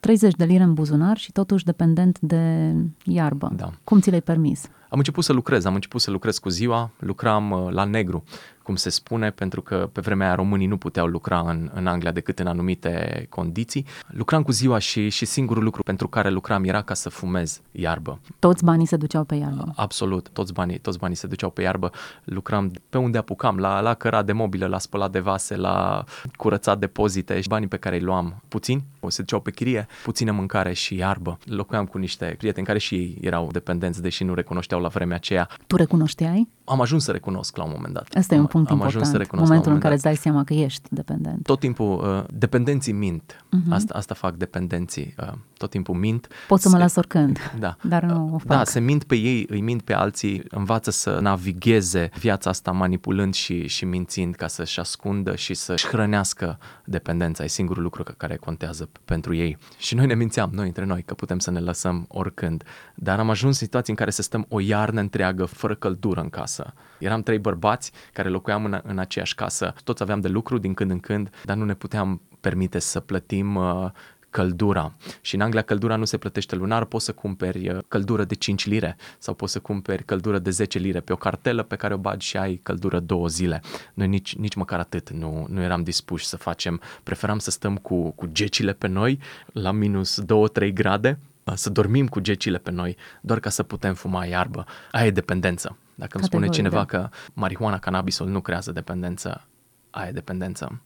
30 0.00 0.34
de 0.34 0.44
lire 0.44 0.62
în 0.62 0.74
buzunar 0.74 1.16
și 1.16 1.32
totuși 1.32 1.64
dependent 1.64 2.18
de 2.20 2.74
iarbă. 3.04 3.52
Da. 3.56 3.70
Cum 3.84 4.00
ți 4.00 4.10
l-ai 4.10 4.20
permis? 4.20 4.68
Am 4.92 4.98
început 4.98 5.24
să 5.24 5.32
lucrez, 5.32 5.64
am 5.64 5.74
început 5.74 6.00
să 6.00 6.10
lucrez 6.10 6.38
cu 6.38 6.48
ziua, 6.48 6.90
lucram 6.98 7.50
uh, 7.50 7.72
la 7.72 7.84
negru 7.84 8.24
cum 8.62 8.76
se 8.76 8.90
spune, 8.90 9.30
pentru 9.30 9.62
că 9.62 9.88
pe 9.92 10.00
vremea 10.00 10.26
aia 10.26 10.34
românii 10.34 10.66
nu 10.66 10.76
puteau 10.76 11.06
lucra 11.06 11.40
în, 11.40 11.70
în 11.74 11.86
Anglia 11.86 12.10
decât 12.10 12.38
în 12.38 12.46
anumite 12.46 13.26
condiții. 13.28 13.86
Lucram 14.06 14.42
cu 14.42 14.52
ziua 14.52 14.78
și, 14.78 15.08
și 15.08 15.24
singurul 15.24 15.64
lucru 15.64 15.82
pentru 15.82 16.08
care 16.08 16.30
lucram 16.30 16.64
era 16.64 16.82
ca 16.82 16.94
să 16.94 17.08
fumez 17.08 17.60
iarbă. 17.70 18.20
Toți 18.38 18.64
banii 18.64 18.86
se 18.86 18.96
duceau 18.96 19.24
pe 19.24 19.34
iarbă? 19.34 19.72
Absolut, 19.76 20.28
toți 20.28 20.52
banii, 20.52 20.78
toți 20.78 20.98
banii 20.98 21.16
se 21.16 21.26
duceau 21.26 21.50
pe 21.50 21.62
iarbă. 21.62 21.90
Lucram 22.24 22.70
pe 22.88 22.98
unde 22.98 23.18
apucam, 23.18 23.58
la, 23.58 23.80
la 23.80 23.94
cărat 23.94 24.26
de 24.26 24.32
mobilă, 24.32 24.66
la 24.66 24.78
spălat 24.78 25.10
de 25.10 25.18
vase, 25.18 25.56
la 25.56 26.04
curățat 26.36 26.78
depozite 26.78 27.40
și 27.40 27.48
banii 27.48 27.68
pe 27.68 27.76
care 27.76 27.96
îi 27.96 28.02
luam 28.02 28.42
puțini, 28.48 28.84
se 29.08 29.20
duceau 29.20 29.40
pe 29.40 29.50
chirie, 29.50 29.86
puțină 30.02 30.32
mâncare 30.32 30.72
și 30.72 30.96
iarbă. 30.96 31.38
Locuiam 31.44 31.86
cu 31.86 31.98
niște 31.98 32.34
prieteni 32.38 32.66
care 32.66 32.78
și 32.78 32.94
ei 32.94 33.18
erau 33.20 33.48
dependenți, 33.52 34.02
deși 34.02 34.24
nu 34.24 34.34
recunoșteau 34.34 34.80
la 34.82 34.88
vremea 34.88 35.16
aceea. 35.16 35.48
Tu 35.66 35.76
recunoșteai? 35.76 36.48
Am 36.64 36.80
ajuns 36.80 37.04
să 37.04 37.10
recunosc 37.10 37.56
la 37.56 37.64
un 37.64 37.70
moment 37.74 37.94
dat. 37.94 38.08
Asta 38.14 38.34
e 38.34 38.38
un 38.38 38.46
punct 38.46 38.70
am 38.70 38.74
important. 38.76 38.96
Ajuns 38.96 39.10
să 39.10 39.16
recunosc 39.16 39.48
momentul 39.48 39.72
în 39.72 39.78
care 39.78 39.94
îți 39.94 40.02
dai 40.02 40.16
seama 40.16 40.44
că 40.44 40.54
ești 40.54 40.88
dependent. 40.90 41.42
Tot 41.42 41.60
timpul 41.60 41.98
uh, 41.98 42.24
dependenții 42.38 42.92
mint. 42.92 43.44
Uh-huh. 43.46 43.70
Asta, 43.70 43.94
asta 43.94 44.14
fac 44.14 44.34
dependenții. 44.34 45.14
Uh, 45.18 45.32
tot 45.56 45.70
timpul 45.70 45.94
mint. 45.94 46.28
Pot 46.48 46.60
să 46.60 46.68
mă 46.68 46.78
las 46.78 46.96
oricând, 46.96 47.38
da. 47.58 47.76
dar 47.82 48.02
nu 48.02 48.30
o 48.34 48.38
fac. 48.38 48.46
Da, 48.46 48.64
se 48.64 48.80
mint 48.80 49.04
pe 49.04 49.14
ei, 49.14 49.46
îi 49.48 49.60
mint 49.60 49.82
pe 49.82 49.92
alții, 49.92 50.42
învață 50.48 50.90
să 50.90 51.18
navigheze 51.20 52.10
viața 52.18 52.50
asta 52.50 52.70
manipulând 52.70 53.34
și, 53.34 53.66
și 53.66 53.84
mințind 53.84 54.34
ca 54.34 54.46
să-și 54.46 54.80
ascundă 54.80 55.36
și 55.36 55.54
să-și 55.54 55.86
hrănească 55.86 56.58
dependența. 56.84 57.44
E 57.44 57.46
singurul 57.46 57.82
lucru 57.82 58.04
care 58.16 58.36
contează 58.36 58.88
pentru 59.04 59.34
ei. 59.34 59.58
Și 59.78 59.94
noi 59.94 60.06
ne 60.06 60.14
mințeam, 60.14 60.50
noi 60.52 60.66
între 60.66 60.84
noi, 60.84 61.02
că 61.02 61.14
putem 61.14 61.38
să 61.38 61.50
ne 61.50 61.60
lăsăm 61.60 62.04
oricând. 62.08 62.62
Dar 62.94 63.18
am 63.18 63.30
ajuns 63.30 63.54
în 63.54 63.66
situații 63.66 63.92
în 63.92 63.98
care 63.98 64.10
să 64.10 64.22
stăm 64.22 64.46
o 64.48 64.60
iarnă 64.72 65.00
întreagă 65.00 65.44
fără 65.44 65.74
căldură 65.74 66.20
în 66.20 66.28
casă. 66.28 66.74
Eram 66.98 67.22
trei 67.22 67.38
bărbați 67.38 67.92
care 68.12 68.28
locuiam 68.28 68.64
în, 68.64 68.80
în 68.82 68.98
aceeași 68.98 69.34
casă, 69.34 69.74
toți 69.84 70.02
aveam 70.02 70.20
de 70.20 70.28
lucru 70.28 70.58
din 70.58 70.74
când 70.74 70.90
în 70.90 71.00
când, 71.00 71.30
dar 71.44 71.56
nu 71.56 71.64
ne 71.64 71.74
puteam 71.74 72.20
permite 72.40 72.78
să 72.78 73.00
plătim 73.00 73.54
uh, 73.54 73.90
căldura. 74.30 74.92
Și 75.20 75.34
în 75.34 75.40
Anglia 75.40 75.62
căldura 75.62 75.96
nu 75.96 76.04
se 76.04 76.16
plătește 76.16 76.54
lunar, 76.56 76.84
poți 76.84 77.04
să 77.04 77.12
cumperi 77.12 77.68
uh, 77.68 77.78
căldură 77.88 78.24
de 78.24 78.34
5 78.34 78.66
lire 78.66 78.96
sau 79.18 79.34
poți 79.34 79.52
să 79.52 79.60
cumperi 79.60 80.04
căldură 80.04 80.38
de 80.38 80.50
10 80.50 80.78
lire 80.78 81.00
pe 81.00 81.12
o 81.12 81.16
cartelă 81.16 81.62
pe 81.62 81.76
care 81.76 81.94
o 81.94 81.96
bagi 81.96 82.26
și 82.26 82.36
ai 82.36 82.60
căldură 82.62 83.00
două 83.00 83.26
zile. 83.26 83.62
Noi 83.94 84.08
nici, 84.08 84.36
nici 84.36 84.54
măcar 84.54 84.78
atât 84.78 85.10
nu, 85.10 85.46
nu 85.48 85.62
eram 85.62 85.82
dispuși 85.82 86.26
să 86.26 86.36
facem, 86.36 86.80
preferam 87.02 87.38
să 87.38 87.50
stăm 87.50 87.76
cu, 87.76 88.10
cu 88.10 88.26
gecile 88.26 88.72
pe 88.72 88.86
noi 88.86 89.18
la 89.52 89.72
minus 89.72 90.22
2-3 90.22 90.72
grade 90.72 91.18
să 91.54 91.70
dormim 91.70 92.08
cu 92.08 92.20
gecile 92.20 92.58
pe 92.58 92.70
noi 92.70 92.96
doar 93.20 93.40
ca 93.40 93.50
să 93.50 93.62
putem 93.62 93.94
fuma 93.94 94.24
iarbă. 94.24 94.64
Aia 94.90 95.06
e 95.06 95.10
dependență. 95.10 95.76
Dacă 95.94 96.16
îmi 96.16 96.26
spune 96.26 96.48
cineva 96.48 96.76
da. 96.76 96.84
că 96.84 97.08
marihuana, 97.32 97.78
cannabisul 97.78 98.28
nu 98.28 98.40
creează 98.40 98.72
dependență, 98.72 99.46
aia 99.90 100.08
e 100.08 100.12
dependență. 100.12 100.80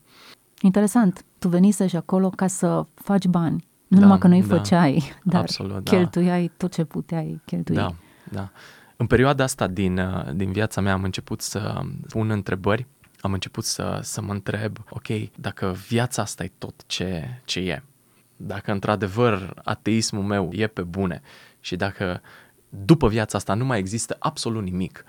Interesant. 0.60 1.24
Tu 1.38 1.48
venise 1.48 1.86
și 1.86 1.96
acolo 1.96 2.30
ca 2.30 2.46
să 2.46 2.86
faci 2.94 3.26
bani. 3.26 3.66
Nu 3.86 3.96
da, 3.98 4.02
numai 4.02 4.18
că 4.18 4.26
nu-i 4.26 4.42
da, 4.42 4.56
făceai, 4.56 5.02
dar 5.22 5.40
absolut, 5.40 5.84
da. 5.84 5.90
cheltuiai 5.90 6.50
tot 6.56 6.72
ce 6.72 6.84
puteai 6.84 7.40
cheltui. 7.44 7.74
Da, 7.74 7.94
da. 8.30 8.50
În 8.96 9.06
perioada 9.06 9.44
asta 9.44 9.66
din, 9.66 10.00
din 10.34 10.52
viața 10.52 10.80
mea 10.80 10.92
am 10.92 11.02
început 11.02 11.40
să 11.40 11.80
pun 12.08 12.30
întrebări, 12.30 12.86
am 13.20 13.32
început 13.32 13.64
să, 13.64 13.98
să 14.02 14.22
mă 14.22 14.32
întreb, 14.32 14.78
ok, 14.88 15.36
dacă 15.38 15.76
viața 15.88 16.22
asta 16.22 16.44
e 16.44 16.52
tot 16.58 16.82
ce, 16.86 17.40
ce 17.44 17.60
e, 17.60 17.82
dacă 18.36 18.72
într-adevăr 18.72 19.60
ateismul 19.64 20.22
meu 20.22 20.50
e 20.52 20.66
pe 20.66 20.82
bune 20.82 21.20
și 21.60 21.76
dacă 21.76 22.20
după 22.68 23.08
viața 23.08 23.38
asta 23.38 23.54
nu 23.54 23.64
mai 23.64 23.78
există 23.78 24.16
absolut 24.18 24.62
nimic, 24.62 25.04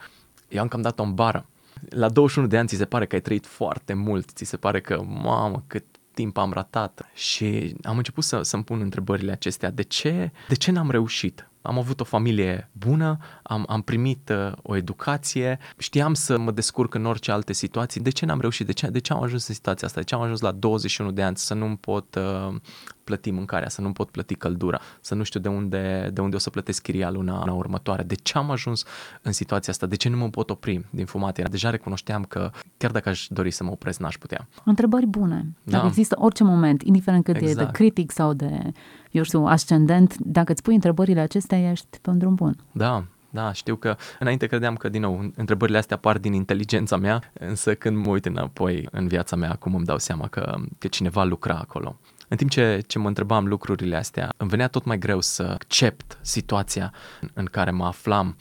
eu 0.48 0.62
am 0.62 0.68
cam 0.68 0.82
dat-o 0.82 1.04
în 1.04 1.14
bară. 1.14 1.46
La 1.90 2.10
21 2.10 2.48
de 2.48 2.58
ani 2.58 2.68
ți 2.68 2.76
se 2.76 2.86
pare 2.86 3.06
că 3.06 3.16
ai 3.16 3.22
trăit 3.22 3.46
foarte 3.46 3.94
mult, 3.94 4.30
ți 4.30 4.44
se 4.44 4.58
pare 4.58 4.82
că, 4.82 5.02
mamă, 5.04 5.64
cât 5.68 5.86
timp 6.14 6.38
am 6.38 6.52
ratat 6.54 7.10
și 7.14 7.76
am 7.84 7.98
început 7.98 8.24
să, 8.24 8.42
să-mi 8.42 8.64
pun 8.64 8.82
întrebările 8.82 9.32
acestea. 9.32 9.72
De 9.72 9.82
ce, 9.82 10.32
de 10.48 10.56
ce 10.56 10.72
n-am 10.72 10.92
reușit? 10.92 11.50
Am 11.68 11.78
avut 11.78 12.00
o 12.00 12.04
familie 12.04 12.70
bună, 12.72 13.18
am, 13.44 13.66
am 13.68 13.82
primit 13.82 14.30
uh, 14.30 14.52
o 14.62 14.76
educație, 14.76 15.60
știam 15.78 16.14
să 16.14 16.38
mă 16.38 16.52
descurc 16.52 16.94
în 16.94 17.06
orice 17.06 17.32
alte 17.32 17.54
situații. 17.54 18.02
De 18.02 18.10
ce 18.10 18.26
n-am 18.26 18.40
reușit? 18.40 18.66
De 18.66 18.72
ce, 18.72 18.88
de 18.88 19.00
ce 19.00 19.14
am 19.14 19.24
ajuns 19.24 19.48
în 19.48 19.54
situația 19.54 19.88
asta? 19.88 20.00
De 20.00 20.06
ce 20.06 20.16
am 20.16 20.22
ajuns 20.22 20.40
la 20.40 20.52
21 20.52 21.12
de 21.12 21.24
ani 21.24 21.38
să 21.38 21.54
nu-mi 21.54 21.78
pot 21.78 22.16
uh, 22.16 22.56
plăti 23.04 23.32
mâncarea, 23.32 23.70
să 23.70 23.82
nu 23.82 23.92
pot 23.92 24.10
plăti 24.10 24.36
căldura, 24.36 24.80
să 25.02 25.16
nu 25.16 25.24
știu 25.24 25.40
de 25.40 25.48
unde, 25.48 26.10
de 26.14 26.22
unde 26.22 26.36
o 26.36 26.40
să 26.40 26.50
plătesc 26.50 26.82
chiria 26.82 27.10
luna, 27.10 27.40
luna 27.40 27.54
următoare? 27.54 28.04
De 28.04 28.16
ce 28.16 28.38
am 28.38 28.52
ajuns 28.52 28.86
în 29.22 29.32
situația 29.32 29.74
asta? 29.74 29.86
De 29.86 29.96
ce 29.96 30.10
nu 30.10 30.18
mă 30.18 30.30
pot 30.30 30.50
opri 30.50 30.86
din 30.90 31.06
fumat? 31.06 31.38
Era, 31.38 31.50
deja 31.50 31.70
recunoșteam 31.70 32.24
că 32.24 32.52
chiar 32.78 32.92
dacă 32.92 33.10
aș 33.10 33.28
dori 33.30 33.52
să 33.52 33.64
mă 33.64 33.72
opresc, 33.72 34.00
n-aș 34.00 34.18
putea. 34.18 34.48
Întrebări 34.64 35.06
bune. 35.06 35.46
Dacă 35.64 35.82
da. 35.82 35.88
există 35.88 36.16
orice 36.20 36.44
moment, 36.44 36.82
indiferent 36.82 37.24
cât 37.24 37.36
exact. 37.36 37.52
e 37.52 37.56
de 37.56 37.62
exact. 37.62 37.78
critic 37.78 38.12
sau 38.12 38.34
de 38.34 38.72
eu 39.12 39.24
știu, 39.24 39.46
ascendent, 39.46 40.18
dacă 40.18 40.52
îți 40.52 40.62
pui 40.62 40.74
întrebările 40.74 41.20
acestea, 41.20 41.72
ești 41.72 42.00
pe 42.02 42.10
un 42.10 42.18
drum 42.18 42.36
bun. 42.36 42.56
Da, 42.72 43.04
da, 43.30 43.54
știu 43.54 43.76
că 43.76 43.98
înainte 44.20 44.46
credeam 44.48 44.76
că, 44.76 44.90
din 44.90 45.02
nou, 45.02 45.32
întrebările 45.36 45.78
astea 45.78 45.96
apar 45.96 46.18
din 46.18 46.34
inteligența 46.34 46.98
mea, 46.98 47.32
însă 47.34 47.76
când 47.76 48.06
mă 48.06 48.12
uit 48.12 48.26
înapoi 48.26 48.88
în 48.92 49.08
viața 49.08 49.36
mea, 49.36 49.52
acum 49.52 49.76
îmi 49.76 49.86
dau 49.86 49.98
seama 49.98 50.28
că, 50.28 50.56
că 50.78 50.88
cineva 50.88 51.24
lucra 51.24 51.58
acolo. 51.58 52.00
În 52.28 52.38
timp 52.38 52.50
ce, 52.50 52.84
ce 52.88 53.00
mă 53.00 53.08
întrebam 53.08 53.46
lucrurile 53.48 53.96
astea, 53.96 54.34
îmi 54.38 54.50
venea 54.50 54.68
tot 54.68 54.86
mai 54.86 54.98
greu 54.98 55.22
să 55.22 55.44
accept 55.44 56.18
situația 56.22 56.94
în 57.34 57.46
care 57.46 57.72
mă 57.72 57.86
aflam. 57.86 58.36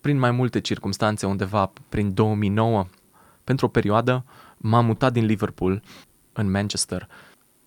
Prin 0.00 0.18
mai 0.18 0.30
multe 0.30 0.60
circunstanțe, 0.60 1.26
undeva 1.26 1.72
prin 1.88 2.14
2009, 2.14 2.86
pentru 3.44 3.66
o 3.66 3.68
perioadă, 3.68 4.24
m-am 4.56 4.84
mutat 4.84 5.12
din 5.12 5.24
Liverpool 5.24 5.82
în 6.32 6.50
Manchester 6.50 7.08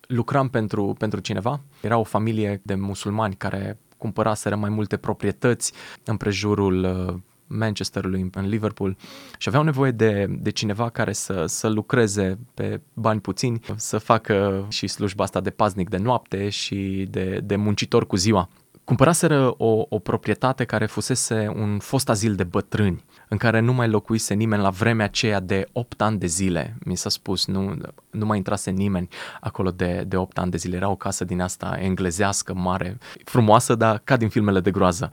lucram 0.06 0.48
pentru, 0.48 0.94
pentru 0.98 1.20
cineva. 1.20 1.60
Era 1.80 1.98
o 1.98 2.04
familie 2.04 2.60
de 2.64 2.74
musulmani 2.74 3.34
care 3.34 3.78
cumpăraseră 3.96 4.56
mai 4.56 4.70
multe 4.70 4.96
proprietăți 4.96 5.72
în 6.04 6.16
prejurul 6.16 6.84
uh, 6.84 7.14
Manchesterului, 7.46 8.30
în 8.32 8.48
Liverpool 8.48 8.96
și 9.38 9.48
aveau 9.48 9.64
nevoie 9.64 9.90
de, 9.90 10.26
de 10.28 10.50
cineva 10.50 10.88
care 10.88 11.12
să, 11.12 11.44
să 11.46 11.68
lucreze 11.68 12.38
pe 12.54 12.80
bani 12.92 13.20
puțini, 13.20 13.60
să 13.76 13.98
facă 13.98 14.66
și 14.68 14.86
slujba 14.86 15.24
asta 15.24 15.40
de 15.40 15.50
paznic 15.50 15.88
de 15.88 15.96
noapte 15.96 16.48
și 16.48 17.06
de, 17.10 17.40
de 17.44 17.56
muncitor 17.56 18.06
cu 18.06 18.16
ziua. 18.16 18.48
Cumpăraseră 18.84 19.54
o, 19.58 19.86
o 19.88 19.98
proprietate 19.98 20.64
care 20.64 20.86
fusese 20.86 21.52
un 21.56 21.78
fost 21.78 22.08
azil 22.08 22.34
de 22.34 22.44
bătrâni, 22.44 23.04
în 23.28 23.36
care 23.36 23.60
nu 23.60 23.72
mai 23.72 23.88
locuise 23.88 24.34
nimeni 24.34 24.62
la 24.62 24.70
vremea 24.70 25.04
aceea 25.04 25.40
de 25.40 25.68
8 25.72 26.00
ani 26.00 26.18
de 26.18 26.26
zile. 26.26 26.76
Mi 26.84 26.96
s-a 26.96 27.08
spus, 27.08 27.46
nu, 27.46 27.76
nu 28.10 28.26
mai 28.26 28.36
intrase 28.36 28.70
nimeni 28.70 29.08
acolo 29.40 29.70
de, 29.70 30.04
de 30.06 30.16
8 30.16 30.38
ani 30.38 30.50
de 30.50 30.56
zile. 30.56 30.76
Era 30.76 30.88
o 30.88 30.96
casă 30.96 31.24
din 31.24 31.40
asta 31.40 31.76
englezească, 31.80 32.54
mare, 32.54 32.98
frumoasă, 33.24 33.74
dar 33.74 34.00
ca 34.04 34.16
din 34.16 34.28
filmele 34.28 34.60
de 34.60 34.70
groază. 34.70 35.10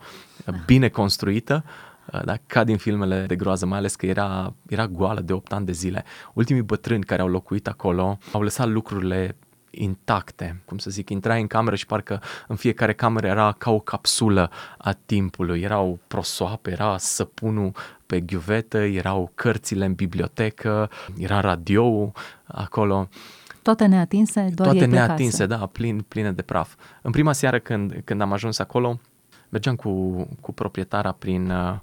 Bine 0.66 0.88
construită, 0.88 1.64
da, 2.24 2.36
ca 2.46 2.64
din 2.64 2.76
filmele 2.76 3.24
de 3.26 3.36
groază, 3.36 3.66
mai 3.66 3.78
ales 3.78 3.94
că 3.94 4.06
era, 4.06 4.54
era 4.68 4.86
goală 4.86 5.20
de 5.20 5.32
8 5.32 5.52
ani 5.52 5.66
de 5.66 5.72
zile. 5.72 6.04
Ultimii 6.32 6.62
bătrâni 6.62 7.04
care 7.04 7.22
au 7.22 7.28
locuit 7.28 7.68
acolo 7.68 8.18
au 8.32 8.42
lăsat 8.42 8.68
lucrurile 8.68 9.36
intacte, 9.76 10.62
cum 10.64 10.78
să 10.78 10.90
zic, 10.90 11.08
intrai 11.10 11.40
în 11.40 11.46
cameră 11.46 11.76
și 11.76 11.86
parcă 11.86 12.22
în 12.48 12.56
fiecare 12.56 12.92
cameră 12.92 13.26
era 13.26 13.54
ca 13.58 13.70
o 13.70 13.78
capsulă 13.78 14.50
a 14.78 14.92
timpului, 14.92 15.60
erau 15.60 15.98
prosoape, 16.06 16.70
era 16.70 16.98
săpunul 16.98 17.72
pe 18.06 18.20
ghiuvetă, 18.20 18.78
erau 18.78 19.30
cărțile 19.34 19.84
în 19.84 19.92
bibliotecă, 19.94 20.90
era 21.18 21.40
radio 21.40 22.12
acolo. 22.44 23.08
Toate 23.62 23.86
neatinse, 23.86 24.48
doar 24.54 24.68
Toate 24.68 24.84
neatinse, 24.84 25.46
da, 25.46 25.66
plin, 25.66 26.04
pline 26.08 26.32
de 26.32 26.42
praf. 26.42 26.74
În 27.02 27.10
prima 27.10 27.32
seară 27.32 27.58
când, 27.58 28.00
când 28.04 28.20
am 28.20 28.32
ajuns 28.32 28.58
acolo, 28.58 29.00
mergeam 29.48 29.76
cu, 29.76 29.90
cu 30.40 30.52
proprietara 30.52 31.12
prin, 31.12 31.50
uh, 31.50 31.74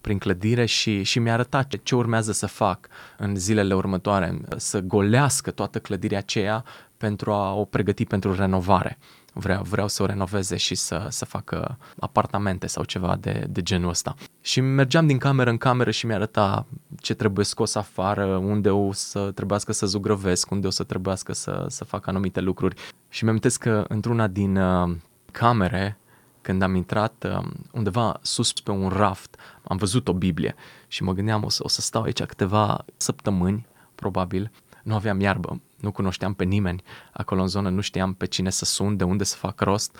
prin 0.00 0.18
clădire 0.18 0.64
și, 0.64 1.02
și 1.02 1.18
mi-a 1.18 1.32
arătat 1.32 1.68
ce, 1.68 1.80
ce 1.82 1.94
urmează 1.94 2.32
să 2.32 2.46
fac 2.46 2.88
în 3.16 3.36
zilele 3.36 3.74
următoare, 3.74 4.40
să 4.56 4.80
golească 4.80 5.50
toată 5.50 5.78
clădirea 5.78 6.18
aceea 6.18 6.64
pentru 6.96 7.32
a 7.32 7.54
o 7.54 7.64
pregăti 7.64 8.04
pentru 8.04 8.34
renovare. 8.34 8.98
Vreau, 9.32 9.62
vreau 9.62 9.88
să 9.88 10.02
o 10.02 10.06
renoveze 10.06 10.56
și 10.56 10.74
să, 10.74 11.06
să 11.08 11.24
facă 11.24 11.78
apartamente 11.98 12.66
sau 12.66 12.84
ceva 12.84 13.16
de, 13.20 13.46
de 13.50 13.62
genul 13.62 13.88
ăsta. 13.88 14.14
Și 14.40 14.60
mergeam 14.60 15.06
din 15.06 15.18
cameră 15.18 15.50
în 15.50 15.56
cameră 15.56 15.90
și 15.90 16.06
mi-arăta 16.06 16.66
ce 17.00 17.14
trebuie 17.14 17.44
scos 17.44 17.74
afară, 17.74 18.26
unde 18.36 18.70
o 18.70 18.92
să 18.92 19.30
trebuiască 19.34 19.72
să 19.72 19.86
zugrăvesc, 19.86 20.50
unde 20.50 20.66
o 20.66 20.70
să 20.70 20.82
trebuiască 20.82 21.32
să, 21.32 21.66
să 21.68 21.84
fac 21.84 22.06
anumite 22.06 22.40
lucruri. 22.40 22.76
Și 23.08 23.24
mi-am 23.24 23.38
că 23.58 23.84
într-una 23.88 24.26
din 24.26 24.56
uh, 24.56 24.96
camere, 25.32 25.98
când 26.40 26.62
am 26.62 26.74
intrat 26.74 27.26
uh, 27.28 27.48
undeva 27.72 28.18
sus 28.22 28.52
pe 28.52 28.70
un 28.70 28.88
raft, 28.88 29.36
am 29.62 29.76
văzut 29.76 30.08
o 30.08 30.12
Biblie 30.12 30.54
și 30.88 31.02
mă 31.02 31.12
gândeam 31.12 31.44
o 31.44 31.48
să, 31.48 31.60
o 31.64 31.68
să 31.68 31.80
stau 31.80 32.02
aici 32.02 32.22
câteva 32.22 32.84
săptămâni, 32.96 33.66
probabil. 33.94 34.50
Nu 34.86 34.94
aveam 34.94 35.20
iarbă, 35.20 35.60
nu 35.80 35.90
cunoșteam 35.90 36.34
pe 36.34 36.44
nimeni 36.44 36.82
acolo 37.12 37.40
în 37.40 37.48
zonă, 37.48 37.68
nu 37.68 37.80
știam 37.80 38.14
pe 38.14 38.26
cine 38.26 38.50
să 38.50 38.64
sun, 38.64 38.96
de 38.96 39.04
unde 39.04 39.24
să 39.24 39.36
fac 39.36 39.60
rost. 39.60 39.96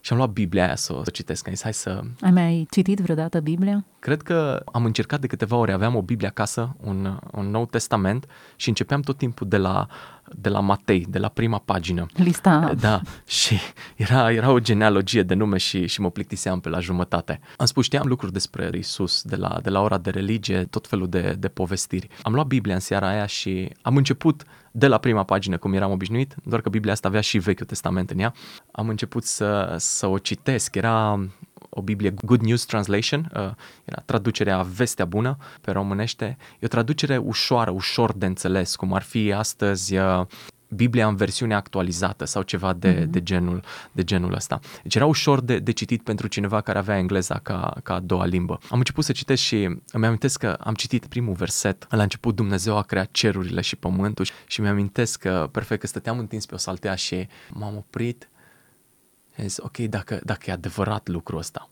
Și 0.00 0.12
am 0.12 0.18
luat 0.18 0.30
Biblia 0.30 0.64
aia 0.64 0.76
să 0.76 0.92
o 0.92 1.02
citesc. 1.02 1.46
Am 1.46 1.52
zis, 1.54 1.62
hai 1.62 1.74
să... 1.74 2.02
Ai 2.20 2.30
mai 2.30 2.66
citit 2.70 2.98
vreodată 2.98 3.40
Biblia? 3.40 3.84
Cred 3.98 4.22
că 4.22 4.62
am 4.72 4.84
încercat 4.84 5.20
de 5.20 5.26
câteva 5.26 5.56
ori. 5.56 5.72
Aveam 5.72 5.94
o 5.94 6.02
Biblie 6.02 6.28
acasă, 6.28 6.76
un, 6.80 7.18
un 7.32 7.50
nou 7.50 7.66
testament 7.66 8.26
și 8.56 8.68
începeam 8.68 9.00
tot 9.00 9.16
timpul 9.16 9.48
de 9.48 9.56
la 9.56 9.86
de 10.34 10.48
la 10.48 10.60
Matei, 10.60 11.06
de 11.08 11.18
la 11.18 11.28
prima 11.28 11.58
pagină. 11.58 12.06
Lista. 12.14 12.72
Da, 12.80 13.00
și 13.26 13.58
era, 13.96 14.32
era 14.32 14.50
o 14.50 14.58
genealogie 14.58 15.22
de 15.22 15.34
nume 15.34 15.58
și, 15.58 15.86
și 15.86 16.00
mă 16.00 16.10
plictiseam 16.10 16.60
pe 16.60 16.68
la 16.68 16.80
jumătate. 16.80 17.40
Am 17.56 17.66
spus, 17.66 17.84
știam 17.84 18.06
lucruri 18.06 18.32
despre 18.32 18.70
Isus 18.74 19.22
de 19.22 19.36
la, 19.36 19.58
de 19.62 19.70
la 19.70 19.80
ora 19.80 19.98
de 19.98 20.10
religie, 20.10 20.64
tot 20.64 20.86
felul 20.86 21.08
de, 21.08 21.36
de 21.38 21.48
povestiri. 21.48 22.08
Am 22.22 22.32
luat 22.32 22.46
Biblia 22.46 22.74
în 22.74 22.80
seara 22.80 23.08
aia 23.08 23.26
și 23.26 23.70
am 23.82 23.96
început 23.96 24.42
de 24.70 24.86
la 24.86 24.98
prima 24.98 25.24
pagină, 25.24 25.56
cum 25.56 25.72
eram 25.72 25.90
obișnuit, 25.90 26.34
doar 26.44 26.60
că 26.60 26.68
Biblia 26.68 26.92
asta 26.92 27.08
avea 27.08 27.20
și 27.20 27.38
Vechiul 27.38 27.66
Testament 27.66 28.10
în 28.10 28.18
ea. 28.18 28.34
Am 28.72 28.88
început 28.88 29.24
să, 29.24 29.74
să 29.78 30.06
o 30.06 30.18
citesc. 30.18 30.74
Era 30.74 31.26
o 31.68 31.82
Biblie 31.82 32.14
Good 32.24 32.40
News 32.40 32.64
Translation, 32.64 33.30
uh, 33.34 33.40
era 33.84 34.02
traducerea 34.04 34.62
Vestea 34.62 35.04
Bună 35.04 35.36
pe 35.60 35.70
românește. 35.70 36.36
E 36.58 36.64
o 36.64 36.68
traducere 36.68 37.16
ușoară, 37.16 37.70
ușor 37.70 38.12
de 38.12 38.26
înțeles, 38.26 38.76
cum 38.76 38.92
ar 38.92 39.02
fi 39.02 39.32
astăzi 39.32 39.96
uh, 39.96 40.20
Biblia 40.68 41.06
în 41.06 41.16
versiune 41.16 41.54
actualizată 41.54 42.24
sau 42.24 42.42
ceva 42.42 42.72
de, 42.72 42.94
mm-hmm. 42.94 43.08
de, 43.08 43.22
genul, 43.22 43.62
de 43.92 44.04
genul 44.04 44.34
ăsta. 44.34 44.60
Deci 44.82 44.94
era 44.94 45.06
ușor 45.06 45.40
de, 45.40 45.58
de 45.58 45.72
citit 45.72 46.02
pentru 46.02 46.26
cineva 46.26 46.60
care 46.60 46.78
avea 46.78 46.98
engleza 46.98 47.38
ca, 47.42 47.76
ca 47.82 47.94
a 47.94 48.00
doua 48.00 48.24
limbă. 48.24 48.58
Am 48.70 48.78
început 48.78 49.04
să 49.04 49.12
citesc 49.12 49.42
și 49.42 49.62
îmi 49.92 50.06
amintesc 50.06 50.38
că 50.38 50.56
am 50.60 50.74
citit 50.74 51.06
primul 51.06 51.34
verset. 51.34 51.86
La 51.90 52.02
început 52.02 52.34
Dumnezeu 52.34 52.76
a 52.76 52.82
creat 52.82 53.08
cerurile 53.10 53.60
și 53.60 53.76
pământul 53.76 54.26
și 54.46 54.60
mi 54.60 54.68
amintesc 54.68 55.18
că 55.18 55.48
perfect 55.52 55.80
că 55.80 55.86
stăteam 55.86 56.18
întins 56.18 56.46
pe 56.46 56.54
o 56.54 56.58
saltea 56.58 56.94
și 56.94 57.28
m-am 57.50 57.76
oprit 57.76 58.28
și 58.30 58.35
zis, 59.42 59.56
ok, 59.58 59.76
dacă, 59.76 60.20
dacă 60.24 60.50
e 60.50 60.52
adevărat 60.52 61.08
lucrul 61.08 61.38
ăsta, 61.38 61.70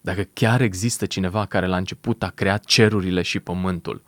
dacă 0.00 0.22
chiar 0.32 0.60
există 0.60 1.06
cineva 1.06 1.46
care 1.46 1.66
la 1.66 1.76
început 1.76 2.22
a 2.22 2.28
creat 2.28 2.64
cerurile 2.64 3.22
și 3.22 3.40
pământul, 3.40 4.02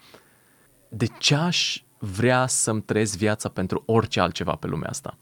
de 0.88 1.06
ce 1.18 1.34
aș 1.34 1.82
vrea 1.98 2.46
să-mi 2.46 2.82
trăiesc 2.82 3.16
viața 3.16 3.48
pentru 3.48 3.82
orice 3.86 4.20
altceva 4.20 4.54
pe 4.54 4.66
lumea 4.66 4.88
asta? 4.88 5.16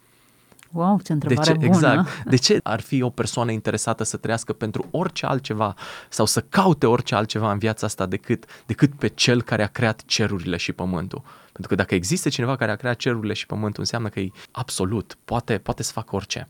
Wow, 0.73 1.01
ce 1.05 1.13
întrebare 1.13 1.53
de 1.53 1.59
ce, 1.59 1.67
bună! 1.67 1.93
Exact. 1.93 2.25
De 2.25 2.37
ce 2.37 2.61
ar 2.63 2.81
fi 2.81 3.03
o 3.03 3.11
persoană 3.11 3.51
interesată 3.51 4.05
să 4.05 4.17
trăiască 4.17 4.53
pentru 4.53 4.87
orice 4.91 5.27
altceva 5.27 5.75
sau 6.09 6.27
să 6.27 6.41
caute 6.41 6.87
orice 6.87 7.15
altceva 7.15 7.53
în 7.53 7.59
viața 7.59 7.87
asta 7.87 8.07
decât, 8.07 8.45
decât 8.67 8.95
pe 8.95 9.09
cel 9.09 9.43
care 9.43 9.63
a 9.63 9.67
creat 9.67 10.03
cerurile 10.07 10.57
și 10.57 10.73
pământul? 10.73 11.23
Pentru 11.53 11.69
că 11.69 11.75
dacă 11.75 11.95
există 11.95 12.29
cineva 12.29 12.57
care 12.57 12.71
a 12.71 12.77
creat 12.77 12.97
cerurile 12.97 13.33
și 13.33 13.47
pământul, 13.47 13.81
înseamnă 13.81 14.09
că 14.09 14.21
e 14.21 14.31
absolut, 14.51 15.19
poate, 15.25 15.59
poate 15.59 15.83
să 15.83 15.93
facă 15.93 16.17
orice. 16.17 16.49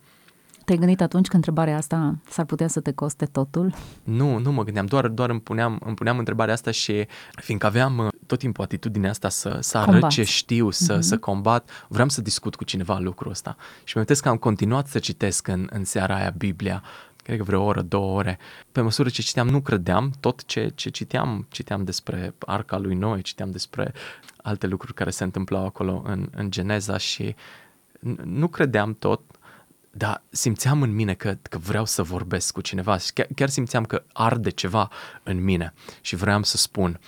Te-ai 0.68 0.80
gândit 0.80 1.00
atunci 1.00 1.26
că 1.26 1.36
întrebarea 1.36 1.76
asta 1.76 2.18
s-ar 2.28 2.44
putea 2.44 2.68
să 2.68 2.80
te 2.80 2.92
coste 2.92 3.24
totul? 3.24 3.74
Nu, 4.02 4.38
nu 4.38 4.52
mă 4.52 4.64
gândeam, 4.64 4.86
doar, 4.86 5.08
doar 5.08 5.30
îmi, 5.30 5.40
puneam, 5.40 5.80
îmi 5.84 5.94
puneam 5.94 6.18
întrebarea 6.18 6.54
asta 6.54 6.70
și 6.70 7.06
fiindcă 7.30 7.66
aveam 7.66 7.98
uh, 7.98 8.08
tot 8.26 8.38
timpul 8.38 8.64
atitudinea 8.64 9.10
asta 9.10 9.28
să, 9.28 9.58
să 9.60 9.78
arăt 9.78 10.08
ce 10.08 10.22
știu, 10.22 10.70
să, 10.70 10.96
mm-hmm. 10.96 11.00
să 11.00 11.18
combat, 11.18 11.86
vreau 11.88 12.08
să 12.08 12.20
discut 12.20 12.54
cu 12.54 12.64
cineva 12.64 12.98
lucrul 12.98 13.30
ăsta. 13.30 13.56
Și 13.84 13.96
mă 13.96 14.04
că 14.04 14.28
am 14.28 14.36
continuat 14.36 14.86
să 14.86 14.98
citesc 14.98 15.48
în, 15.48 15.68
în 15.70 15.84
seara 15.84 16.14
aia 16.16 16.34
Biblia, 16.36 16.82
cred 17.22 17.36
că 17.36 17.42
vreo 17.42 17.64
oră, 17.64 17.82
două 17.82 18.16
ore. 18.16 18.38
Pe 18.72 18.80
măsură 18.80 19.08
ce 19.08 19.22
citeam, 19.22 19.48
nu 19.48 19.60
credeam 19.60 20.12
tot 20.20 20.44
ce, 20.44 20.72
ce 20.74 20.90
citeam. 20.90 21.46
Citeam 21.50 21.84
despre 21.84 22.34
arca 22.38 22.78
lui 22.78 22.94
Noe, 22.94 23.20
citeam 23.20 23.50
despre 23.50 23.92
alte 24.36 24.66
lucruri 24.66 24.94
care 24.94 25.10
se 25.10 25.24
întâmplau 25.24 25.66
acolo 25.66 26.02
în, 26.06 26.28
în 26.36 26.50
Geneza 26.50 26.96
și 26.96 27.34
nu 28.24 28.48
credeam 28.48 28.96
tot, 28.98 29.20
dar 29.90 30.22
simțeam 30.30 30.82
în 30.82 30.94
mine 30.94 31.14
că, 31.14 31.36
că 31.42 31.58
vreau 31.58 31.84
să 31.84 32.02
vorbesc 32.02 32.52
cu 32.52 32.60
cineva 32.60 32.98
și 32.98 33.12
chiar, 33.12 33.26
chiar 33.34 33.48
simțeam 33.48 33.84
că 33.84 34.02
arde 34.12 34.50
ceva 34.50 34.90
în 35.22 35.44
mine 35.44 35.74
și 36.00 36.16
vreau 36.16 36.42
să 36.42 36.56
spun. 36.56 37.00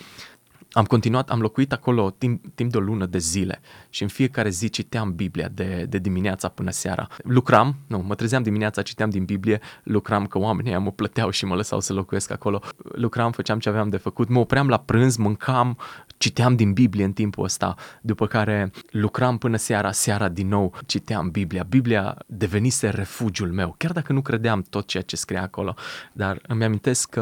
Am 0.73 0.85
continuat, 0.85 1.31
am 1.31 1.41
locuit 1.41 1.73
acolo 1.73 2.11
timp, 2.11 2.45
timp 2.55 2.71
de 2.71 2.77
o 2.77 2.81
lună 2.81 3.07
de 3.07 3.19
zile 3.19 3.61
și 3.89 4.03
în 4.03 4.09
fiecare 4.09 4.49
zi 4.49 4.69
citeam 4.69 5.15
Biblia 5.15 5.49
de, 5.49 5.87
de 5.89 5.99
dimineața 5.99 6.49
până 6.49 6.71
seara. 6.71 7.09
Lucram, 7.25 7.77
nu, 7.87 7.99
mă 7.99 8.15
trezeam 8.15 8.43
dimineața, 8.43 8.83
citeam 8.83 9.11
din 9.11 9.25
Biblie, 9.25 9.61
lucram 9.83 10.27
că 10.27 10.39
oamenii 10.39 10.77
mă 10.77 10.91
plăteau 10.91 11.31
și 11.31 11.45
mă 11.45 11.55
lăsau 11.55 11.81
să 11.81 11.93
locuiesc 11.93 12.31
acolo. 12.31 12.63
Lucram, 12.77 13.33
făceam 13.33 13.59
ce 13.59 13.69
aveam 13.69 13.89
de 13.89 13.97
făcut, 13.97 14.29
mă 14.29 14.39
opream 14.39 14.69
la 14.69 14.77
prânz, 14.77 15.17
mâncam, 15.17 15.79
citeam 16.17 16.57
din 16.57 16.73
Biblie 16.73 17.05
în 17.05 17.13
timpul 17.13 17.45
ăsta, 17.45 17.75
după 18.01 18.27
care 18.27 18.71
lucram 18.91 19.39
până 19.39 19.57
seara, 19.57 19.93
seara 19.93 20.29
din 20.29 20.49
nou 20.49 20.75
citeam 20.87 21.31
Biblia. 21.31 21.63
Biblia 21.63 22.17
devenise 22.27 22.89
refugiul 22.89 23.53
meu, 23.53 23.75
chiar 23.79 23.93
dacă 23.93 24.13
nu 24.13 24.23
credeam 24.23 24.63
tot 24.63 24.87
ceea 24.87 25.03
ce 25.03 25.17
scria 25.17 25.43
acolo, 25.43 25.75
dar 26.13 26.41
îmi 26.49 26.65
amintesc 26.65 27.09
că, 27.09 27.21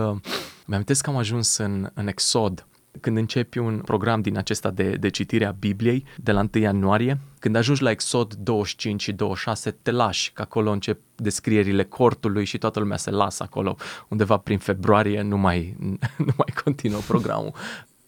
îmi 0.66 0.74
amintesc 0.74 1.02
că 1.04 1.10
am 1.10 1.16
ajuns 1.16 1.56
în, 1.56 1.90
în 1.94 2.06
Exod, 2.08 2.66
când 3.00 3.16
începi 3.16 3.58
un 3.58 3.78
program 3.78 4.20
din 4.20 4.36
acesta 4.36 4.70
de, 4.70 4.90
de 4.90 5.08
citire 5.08 5.44
a 5.44 5.50
Bibliei 5.50 6.04
de 6.16 6.32
la 6.32 6.40
1 6.54 6.62
ianuarie, 6.62 7.18
când 7.38 7.56
ajungi 7.56 7.82
la 7.82 7.90
Exod 7.90 8.34
25 8.34 9.02
și 9.02 9.12
26, 9.12 9.70
te 9.70 9.90
lași, 9.90 10.32
că 10.32 10.42
acolo 10.42 10.70
încep 10.70 11.00
descrierile 11.14 11.84
cortului 11.84 12.44
și 12.44 12.58
toată 12.58 12.78
lumea 12.78 12.96
se 12.96 13.10
lasă 13.10 13.42
acolo. 13.42 13.76
Undeva 14.08 14.36
prin 14.36 14.58
februarie 14.58 15.22
nu 15.22 15.36
mai, 15.36 15.76
nu 16.26 16.34
mai 16.36 16.54
continuă 16.64 17.00
programul. 17.06 17.52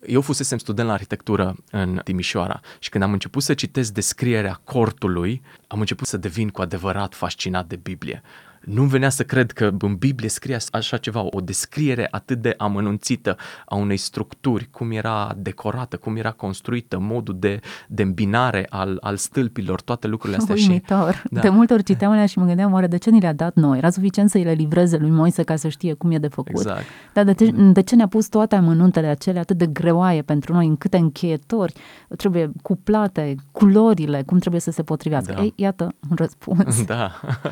Eu 0.07 0.21
fusesem 0.21 0.59
student 0.59 0.89
la 0.89 0.95
arhitectură 0.95 1.57
în 1.71 2.01
Timișoara 2.05 2.61
și 2.79 2.89
când 2.89 3.05
am 3.05 3.13
început 3.13 3.43
să 3.43 3.55
citesc 3.55 3.93
descrierea 3.93 4.61
cortului, 4.65 5.43
am 5.67 5.81
început 5.81 6.07
să 6.07 6.17
devin 6.17 6.49
cu 6.49 6.61
adevărat 6.61 7.15
fascinat 7.15 7.67
de 7.67 7.77
Biblie. 7.77 8.23
Nu 8.61 8.83
venea 8.83 9.09
să 9.09 9.23
cred 9.23 9.51
că 9.51 9.75
în 9.79 9.95
Biblie 9.95 10.29
scrie 10.29 10.57
așa 10.71 10.97
ceva, 10.97 11.27
o 11.31 11.41
descriere 11.41 12.09
atât 12.11 12.39
de 12.39 12.55
amănunțită 12.57 13.37
a 13.67 13.75
unei 13.75 13.97
structuri, 13.97 14.69
cum 14.71 14.91
era 14.91 15.35
decorată, 15.37 15.97
cum 15.97 16.17
era 16.17 16.31
construită, 16.31 16.99
modul 16.99 17.37
de, 17.39 17.61
de 17.89 18.03
îmbinare 18.03 18.67
al, 18.69 18.99
al 19.01 19.17
stâlpilor, 19.17 19.81
toate 19.81 20.07
lucrurile 20.07 20.39
astea. 20.39 20.55
Uimitor. 20.55 21.15
Și, 21.15 21.21
da. 21.31 21.41
De 21.41 21.49
multe 21.49 21.73
ori 21.73 21.83
citeam 21.83 22.13
alea 22.13 22.27
și 22.27 22.39
mă 22.39 22.45
gândeam, 22.45 22.73
oare 22.73 22.87
de 22.87 22.97
ce 22.97 23.11
ni 23.11 23.21
le-a 23.21 23.33
dat 23.33 23.55
noi? 23.55 23.79
Era 23.79 23.91
suficient 23.91 24.31
să 24.31 24.37
îi 24.37 24.45
le 24.45 24.53
livreze 24.53 24.97
lui 24.97 25.11
Moise 25.11 25.43
ca 25.43 25.57
să 25.57 25.69
știe 25.69 25.93
cum 25.93 26.11
e 26.11 26.19
de 26.19 26.29
făcut. 26.29 26.51
Exact. 26.51 26.85
Dar 27.13 27.25
de, 27.25 27.33
ce, 27.33 27.51
de 27.51 27.83
ce 27.83 27.95
ne-a 27.95 28.09
pus 28.09 28.29
toate 28.29 28.55
amănuntele 28.55 29.07
acelea 29.07 29.41
atât 29.41 29.57
de 29.57 29.67
greoaie 29.67 30.23
pentru 30.23 30.53
noi, 30.53 30.67
în 30.67 30.77
câte 30.77 30.97
încheietori 30.97 31.73
trebuie 32.17 32.51
cuplate, 32.63 33.35
culorile, 33.53 34.23
cum 34.23 34.39
trebuie 34.39 34.61
să 34.61 34.71
se 34.71 34.83
potrivească? 34.83 35.33
Da. 35.33 35.43
Ei, 35.43 35.53
iată 35.57 35.95
un 36.11 36.17
răspuns. 36.17 36.85
Da. 36.91 37.11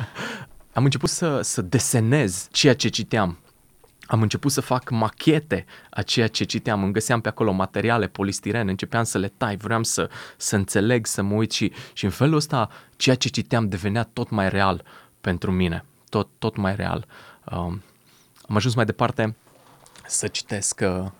Am 0.79 0.85
început 0.85 1.09
să, 1.09 1.41
să 1.41 1.61
desenez 1.61 2.47
ceea 2.51 2.75
ce 2.75 2.87
citeam. 2.87 3.37
Am 4.05 4.21
început 4.21 4.51
să 4.51 4.61
fac 4.61 4.89
machete 4.89 5.65
a 5.89 6.01
ceea 6.01 6.27
ce 6.27 6.43
citeam, 6.43 6.83
îmi 6.83 6.93
găseam 6.93 7.21
pe 7.21 7.27
acolo 7.27 7.51
materiale, 7.51 8.07
polistiren, 8.07 8.67
începeam 8.67 9.03
să 9.03 9.17
le 9.17 9.27
tai, 9.37 9.55
vreau 9.57 9.83
să, 9.83 10.09
să 10.37 10.55
înțeleg, 10.55 11.05
să 11.05 11.21
mă 11.21 11.33
uit 11.33 11.51
și, 11.51 11.71
și 11.93 12.05
în 12.05 12.11
felul 12.11 12.35
ăsta 12.35 12.69
ceea 12.95 13.15
ce 13.15 13.29
citeam 13.29 13.67
devenea 13.67 14.03
tot 14.03 14.29
mai 14.29 14.49
real 14.49 14.83
pentru 15.21 15.51
mine, 15.51 15.85
tot, 16.09 16.29
tot 16.37 16.55
mai 16.55 16.75
real. 16.75 17.07
Um, 17.51 17.81
am 18.47 18.55
ajuns 18.55 18.75
mai 18.75 18.85
departe 18.85 19.35
să 20.07 20.27
citesc 20.27 20.81
uh, 20.83 21.11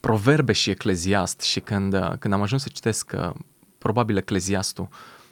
proverbe 0.00 0.52
și 0.52 0.70
ecleziast 0.70 1.40
și 1.40 1.60
când, 1.60 1.94
uh, 1.94 2.12
când 2.18 2.34
am 2.34 2.42
ajuns 2.42 2.62
să 2.62 2.68
citesc 2.72 3.12
uh, 3.14 3.30
probabil 3.78 4.16
ecleziastul, 4.16 4.88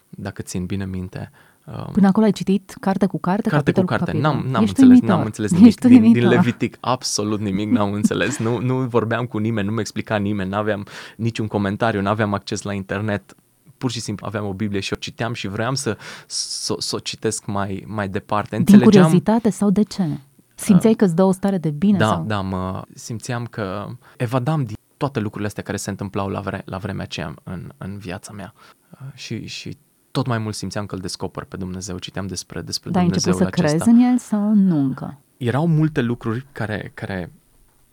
dacă 0.08 0.42
țin 0.42 0.66
bine 0.66 0.86
minte, 0.86 1.30
Um, 1.66 1.92
Până 1.92 2.06
acolo 2.06 2.26
ai 2.26 2.32
citit 2.32 2.74
carte 2.80 3.06
cu 3.06 3.18
carte? 3.18 3.48
Carte 3.48 3.72
cu 3.72 3.84
carte. 3.84 4.10
Cu 4.10 4.16
N-am, 4.16 4.46
n-am 4.50 4.62
înțeles, 4.62 5.00
n-am 5.00 5.24
înțeles 5.24 5.52
nimic 5.58 5.80
din, 5.80 6.12
din 6.12 6.28
Levitic, 6.28 6.76
absolut 6.80 7.40
nimic 7.40 7.70
n-am 7.70 7.92
înțeles. 7.92 8.38
Nu, 8.38 8.58
nu 8.58 8.76
vorbeam 8.76 9.26
cu 9.26 9.38
nimeni, 9.38 9.66
nu 9.66 9.72
mi 9.72 9.80
explica 9.80 10.16
nimeni, 10.16 10.50
n-aveam 10.50 10.86
niciun 11.16 11.46
comentariu, 11.46 12.00
n-aveam 12.00 12.34
acces 12.34 12.62
la 12.62 12.72
internet. 12.72 13.34
Pur 13.78 13.90
și 13.90 14.00
simplu 14.00 14.26
aveam 14.26 14.46
o 14.46 14.52
Biblie 14.52 14.80
și 14.80 14.92
o 14.92 14.96
citeam 14.96 15.32
și 15.32 15.48
vreau 15.48 15.74
să, 15.74 15.96
să, 16.26 16.74
să 16.78 16.96
o 16.96 16.98
citesc 16.98 17.46
mai, 17.46 17.84
mai 17.86 18.08
departe. 18.08 18.56
Înțelegeam... 18.56 18.90
Din 18.90 19.00
curiozitate 19.00 19.50
sau 19.50 19.70
de 19.70 19.82
ce? 19.82 20.08
Simțeai 20.54 20.92
uh, 20.92 20.98
că 20.98 21.04
îți 21.04 21.14
dă 21.14 21.22
o 21.22 21.32
stare 21.32 21.58
de 21.58 21.70
bine? 21.70 21.98
Da, 21.98 22.06
sau? 22.06 22.24
da, 22.26 22.40
mă 22.40 22.82
simțeam 22.94 23.44
că 23.44 23.88
evadam 24.16 24.64
din 24.64 24.76
toate 24.96 25.20
lucrurile 25.20 25.48
astea 25.48 25.62
care 25.62 25.76
se 25.76 25.90
întâmplau 25.90 26.28
la, 26.28 26.40
vre- 26.40 26.62
la 26.64 26.78
vremea 26.78 27.04
aceea 27.04 27.34
în, 27.42 27.72
în 27.78 27.98
viața 27.98 28.32
mea. 28.32 28.52
Uh, 28.90 28.98
și, 29.14 29.46
și 29.46 29.76
tot 30.16 30.26
mai 30.26 30.38
mult 30.38 30.54
simțeam 30.54 30.86
că 30.86 30.94
îl 30.94 31.00
descoper 31.00 31.44
pe 31.44 31.56
Dumnezeu, 31.56 31.98
citeam 31.98 32.26
despre, 32.26 32.60
despre 32.60 32.90
Dar 32.90 33.02
Dumnezeu 33.02 33.32
să 33.32 33.44
acesta. 33.44 33.62
crezi 33.62 33.88
în 33.88 33.98
el 33.98 34.18
sau 34.18 34.54
nu 34.54 34.78
încă? 34.78 35.18
Erau 35.36 35.66
multe 35.66 36.00
lucruri 36.00 36.46
care, 36.52 36.90
care 36.94 37.32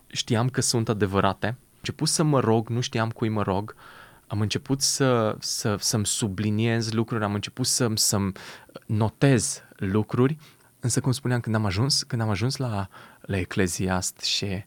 știam 0.06 0.48
că 0.48 0.60
sunt 0.60 0.88
adevărate. 0.88 1.46
Am 1.46 1.56
început 1.76 2.08
să 2.08 2.22
mă 2.22 2.40
rog, 2.40 2.68
nu 2.68 2.80
știam 2.80 3.10
cui 3.10 3.28
mă 3.28 3.42
rog. 3.42 3.74
Am 4.26 4.40
început 4.40 4.80
să, 4.80 5.36
să, 5.38 5.76
să-mi 5.78 6.06
subliniez 6.06 6.92
lucruri, 6.92 7.24
am 7.24 7.34
început 7.34 7.66
să, 7.66 7.90
să-mi 7.94 8.32
notez 8.86 9.62
lucruri, 9.76 10.36
însă 10.80 11.00
cum 11.00 11.12
spuneam, 11.12 11.40
când 11.40 11.54
am 11.54 11.64
ajuns, 11.64 12.02
când 12.02 12.22
am 12.22 12.28
ajuns 12.28 12.56
la, 12.56 12.88
la 13.20 13.36
Ecleziast 13.36 14.20
și 14.20 14.64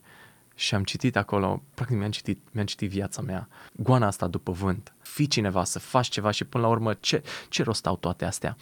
și 0.57 0.75
am 0.75 0.83
citit 0.83 1.15
acolo, 1.15 1.63
practic 1.73 1.97
mi-am 1.97 2.11
citit, 2.11 2.39
mi-am 2.51 2.65
citit 2.65 2.89
viața 2.89 3.21
mea, 3.21 3.47
goana 3.75 4.07
asta 4.07 4.27
după 4.27 4.51
vânt, 4.51 4.93
fi 5.01 5.27
cineva, 5.27 5.63
să 5.63 5.79
faci 5.79 6.07
ceva 6.07 6.31
și 6.31 6.43
până 6.43 6.63
la 6.63 6.69
urmă 6.69 6.93
ce, 6.93 7.23
ce 7.49 7.63
rost 7.63 7.85
au 7.85 7.95
toate 7.95 8.25
astea? 8.25 8.57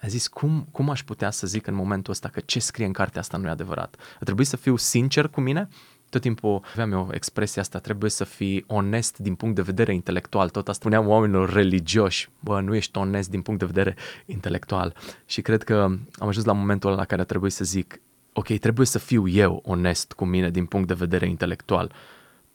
A 0.00 0.06
zis, 0.06 0.28
cum, 0.28 0.68
cum 0.70 0.90
aș 0.90 1.02
putea 1.02 1.30
să 1.30 1.46
zic 1.46 1.66
în 1.66 1.74
momentul 1.74 2.12
ăsta 2.12 2.28
că 2.28 2.40
ce 2.40 2.58
scrie 2.58 2.86
în 2.86 2.92
cartea 2.92 3.20
asta 3.20 3.36
nu 3.36 3.46
e 3.46 3.50
adevărat? 3.50 3.96
A 4.20 4.24
trebuit 4.24 4.46
să 4.46 4.56
fiu 4.56 4.76
sincer 4.76 5.28
cu 5.28 5.40
mine? 5.40 5.68
Tot 6.10 6.20
timpul 6.20 6.62
aveam 6.72 6.92
eu 6.92 7.08
expresia 7.12 7.62
asta, 7.62 7.78
trebuie 7.78 8.10
să 8.10 8.24
fii 8.24 8.64
onest 8.66 9.18
din 9.18 9.34
punct 9.34 9.54
de 9.54 9.62
vedere 9.62 9.94
intelectual. 9.94 10.48
Tot 10.48 10.68
asta 10.68 10.72
spuneam 10.72 11.08
oamenilor 11.08 11.52
religioși, 11.52 12.28
bă, 12.40 12.60
nu 12.60 12.74
ești 12.74 12.98
onest 12.98 13.30
din 13.30 13.42
punct 13.42 13.60
de 13.60 13.66
vedere 13.66 13.96
intelectual. 14.26 14.94
Și 15.26 15.42
cred 15.42 15.62
că 15.62 15.82
am 16.18 16.28
ajuns 16.28 16.46
la 16.46 16.52
momentul 16.52 16.90
ăla 16.90 16.98
la 16.98 17.04
care 17.04 17.24
trebuie 17.24 17.50
să 17.50 17.64
zic, 17.64 18.00
ok, 18.38 18.58
trebuie 18.58 18.86
să 18.86 18.98
fiu 18.98 19.28
eu 19.28 19.62
onest 19.64 20.12
cu 20.12 20.24
mine 20.24 20.50
din 20.50 20.66
punct 20.66 20.88
de 20.88 20.94
vedere 20.94 21.28
intelectual. 21.28 21.92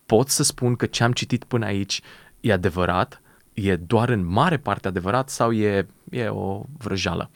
Pot 0.05 0.29
să 0.29 0.43
spun 0.43 0.75
că 0.75 0.85
ce 0.85 1.03
am 1.03 1.11
citit 1.11 1.43
până 1.43 1.65
aici 1.65 2.01
e 2.39 2.51
adevărat, 2.51 3.21
e 3.53 3.75
doar 3.75 4.09
în 4.09 4.25
mare 4.25 4.57
parte 4.57 4.87
adevărat 4.87 5.29
sau 5.29 5.51
e, 5.51 5.87
e 6.09 6.27
o 6.27 6.63
vrăjală. 6.77 7.29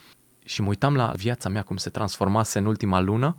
Și 0.46 0.62
mă 0.62 0.68
uitam 0.68 0.96
la 0.96 1.12
viața 1.16 1.50
mea 1.50 1.62
cum 1.62 1.78
se 1.78 1.90
transformase 1.90 2.60
în 2.60 2.66
ultima 2.66 3.00
lună, 3.00 3.36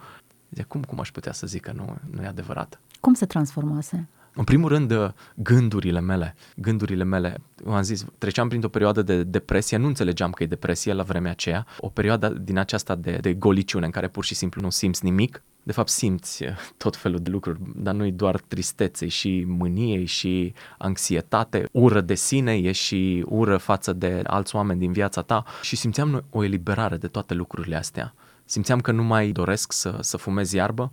de 0.48 0.62
cum, 0.62 0.82
cum 0.82 1.00
aș 1.00 1.10
putea 1.10 1.32
să 1.32 1.46
zic 1.46 1.62
că 1.62 1.72
nu, 1.72 1.96
nu 2.10 2.22
e 2.22 2.26
adevărat? 2.26 2.80
Cum 3.00 3.14
se 3.14 3.26
transformase? 3.26 4.08
În 4.38 4.44
primul 4.44 4.68
rând, 4.68 4.90
uh, 4.90 5.08
gândurile 5.34 6.00
mele, 6.00 6.34
gândurile 6.56 7.04
mele, 7.04 7.40
am 7.66 7.82
zis, 7.82 8.04
treceam 8.18 8.48
printr-o 8.48 8.68
perioadă 8.68 9.02
de 9.02 9.22
depresie, 9.22 9.76
nu 9.76 9.86
înțelegeam 9.86 10.30
că 10.30 10.42
e 10.42 10.46
depresie 10.46 10.92
la 10.92 11.02
vremea 11.02 11.30
aceea, 11.30 11.66
o 11.78 11.88
perioadă 11.88 12.28
din 12.28 12.58
aceasta 12.58 12.94
de, 12.94 13.18
de 13.20 13.34
goliciune 13.34 13.84
în 13.84 13.90
care 13.90 14.08
pur 14.08 14.24
și 14.24 14.34
simplu 14.34 14.60
nu 14.60 14.70
simți 14.70 15.04
nimic, 15.04 15.42
de 15.62 15.72
fapt 15.72 15.88
simți 15.88 16.44
uh, 16.44 16.50
tot 16.76 16.96
felul 16.96 17.18
de 17.18 17.30
lucruri, 17.30 17.58
dar 17.76 17.94
nu 17.94 18.04
e 18.04 18.10
doar 18.10 18.40
tristețe 18.48 19.08
și 19.08 19.44
mânie 19.46 20.04
și 20.04 20.54
anxietate, 20.78 21.68
ură 21.72 22.00
de 22.00 22.14
sine, 22.14 22.54
e 22.56 22.72
și 22.72 23.24
ură 23.28 23.56
față 23.56 23.92
de 23.92 24.22
alți 24.26 24.56
oameni 24.56 24.78
din 24.78 24.92
viața 24.92 25.22
ta. 25.22 25.44
Și 25.62 25.76
simțeam 25.76 26.24
o 26.30 26.44
eliberare 26.44 26.96
de 26.96 27.06
toate 27.06 27.34
lucrurile 27.34 27.76
astea. 27.76 28.14
Simțeam 28.44 28.80
că 28.80 28.92
nu 28.92 29.02
mai 29.02 29.30
doresc 29.30 29.72
să, 29.72 29.98
să 30.00 30.16
fumez 30.16 30.52
iarbă, 30.52 30.92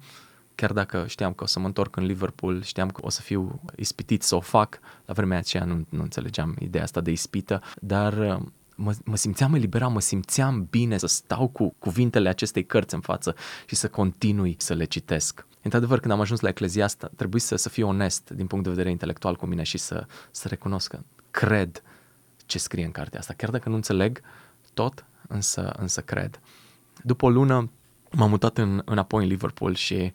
chiar 0.55 0.73
dacă 0.73 1.05
știam 1.07 1.33
că 1.33 1.43
o 1.43 1.47
să 1.47 1.59
mă 1.59 1.65
întorc 1.65 1.95
în 1.95 2.05
Liverpool, 2.05 2.63
știam 2.63 2.89
că 2.89 3.01
o 3.05 3.09
să 3.09 3.21
fiu 3.21 3.61
ispitit 3.75 4.23
să 4.23 4.35
o 4.35 4.39
fac, 4.39 4.79
la 5.05 5.13
vremea 5.13 5.37
aceea 5.37 5.63
nu, 5.63 5.85
nu 5.89 6.01
înțelegeam 6.01 6.55
ideea 6.59 6.83
asta 6.83 7.01
de 7.01 7.11
ispită, 7.11 7.61
dar 7.81 8.17
uh, 8.17 8.37
mă, 8.75 8.93
mă 9.03 9.15
simțeam 9.15 9.53
eliberat, 9.53 9.91
mă 9.91 9.99
simțeam 9.99 10.67
bine 10.69 10.97
să 10.97 11.07
stau 11.07 11.47
cu 11.47 11.75
cuvintele 11.79 12.29
acestei 12.29 12.65
cărți 12.65 12.93
în 12.93 13.01
față 13.01 13.35
și 13.65 13.75
să 13.75 13.89
continui 13.89 14.55
să 14.59 14.73
le 14.73 14.85
citesc. 14.85 15.45
Într-adevăr, 15.61 15.99
când 15.99 16.13
am 16.13 16.19
ajuns 16.19 16.39
la 16.39 16.49
Ecleziasta, 16.49 17.09
trebuie 17.15 17.41
să, 17.41 17.55
să 17.55 17.69
fiu 17.69 17.87
onest 17.87 18.29
din 18.29 18.47
punct 18.47 18.63
de 18.63 18.69
vedere 18.69 18.89
intelectual 18.89 19.35
cu 19.35 19.45
mine 19.45 19.63
și 19.63 19.77
să, 19.77 20.05
să 20.31 20.47
recunosc 20.47 20.89
că 20.89 20.99
cred 21.31 21.83
ce 22.45 22.59
scrie 22.59 22.85
în 22.85 22.91
cartea 22.91 23.19
asta. 23.19 23.33
Chiar 23.33 23.49
dacă 23.49 23.69
nu 23.69 23.75
înțeleg 23.75 24.21
tot, 24.73 25.05
însă, 25.27 25.75
însă 25.77 26.01
cred. 26.01 26.39
După 27.03 27.25
o 27.25 27.29
lună 27.29 27.69
m-am 28.11 28.29
mutat 28.29 28.57
în, 28.57 28.81
înapoi 28.85 29.23
în 29.23 29.29
Liverpool 29.29 29.75
și 29.75 30.13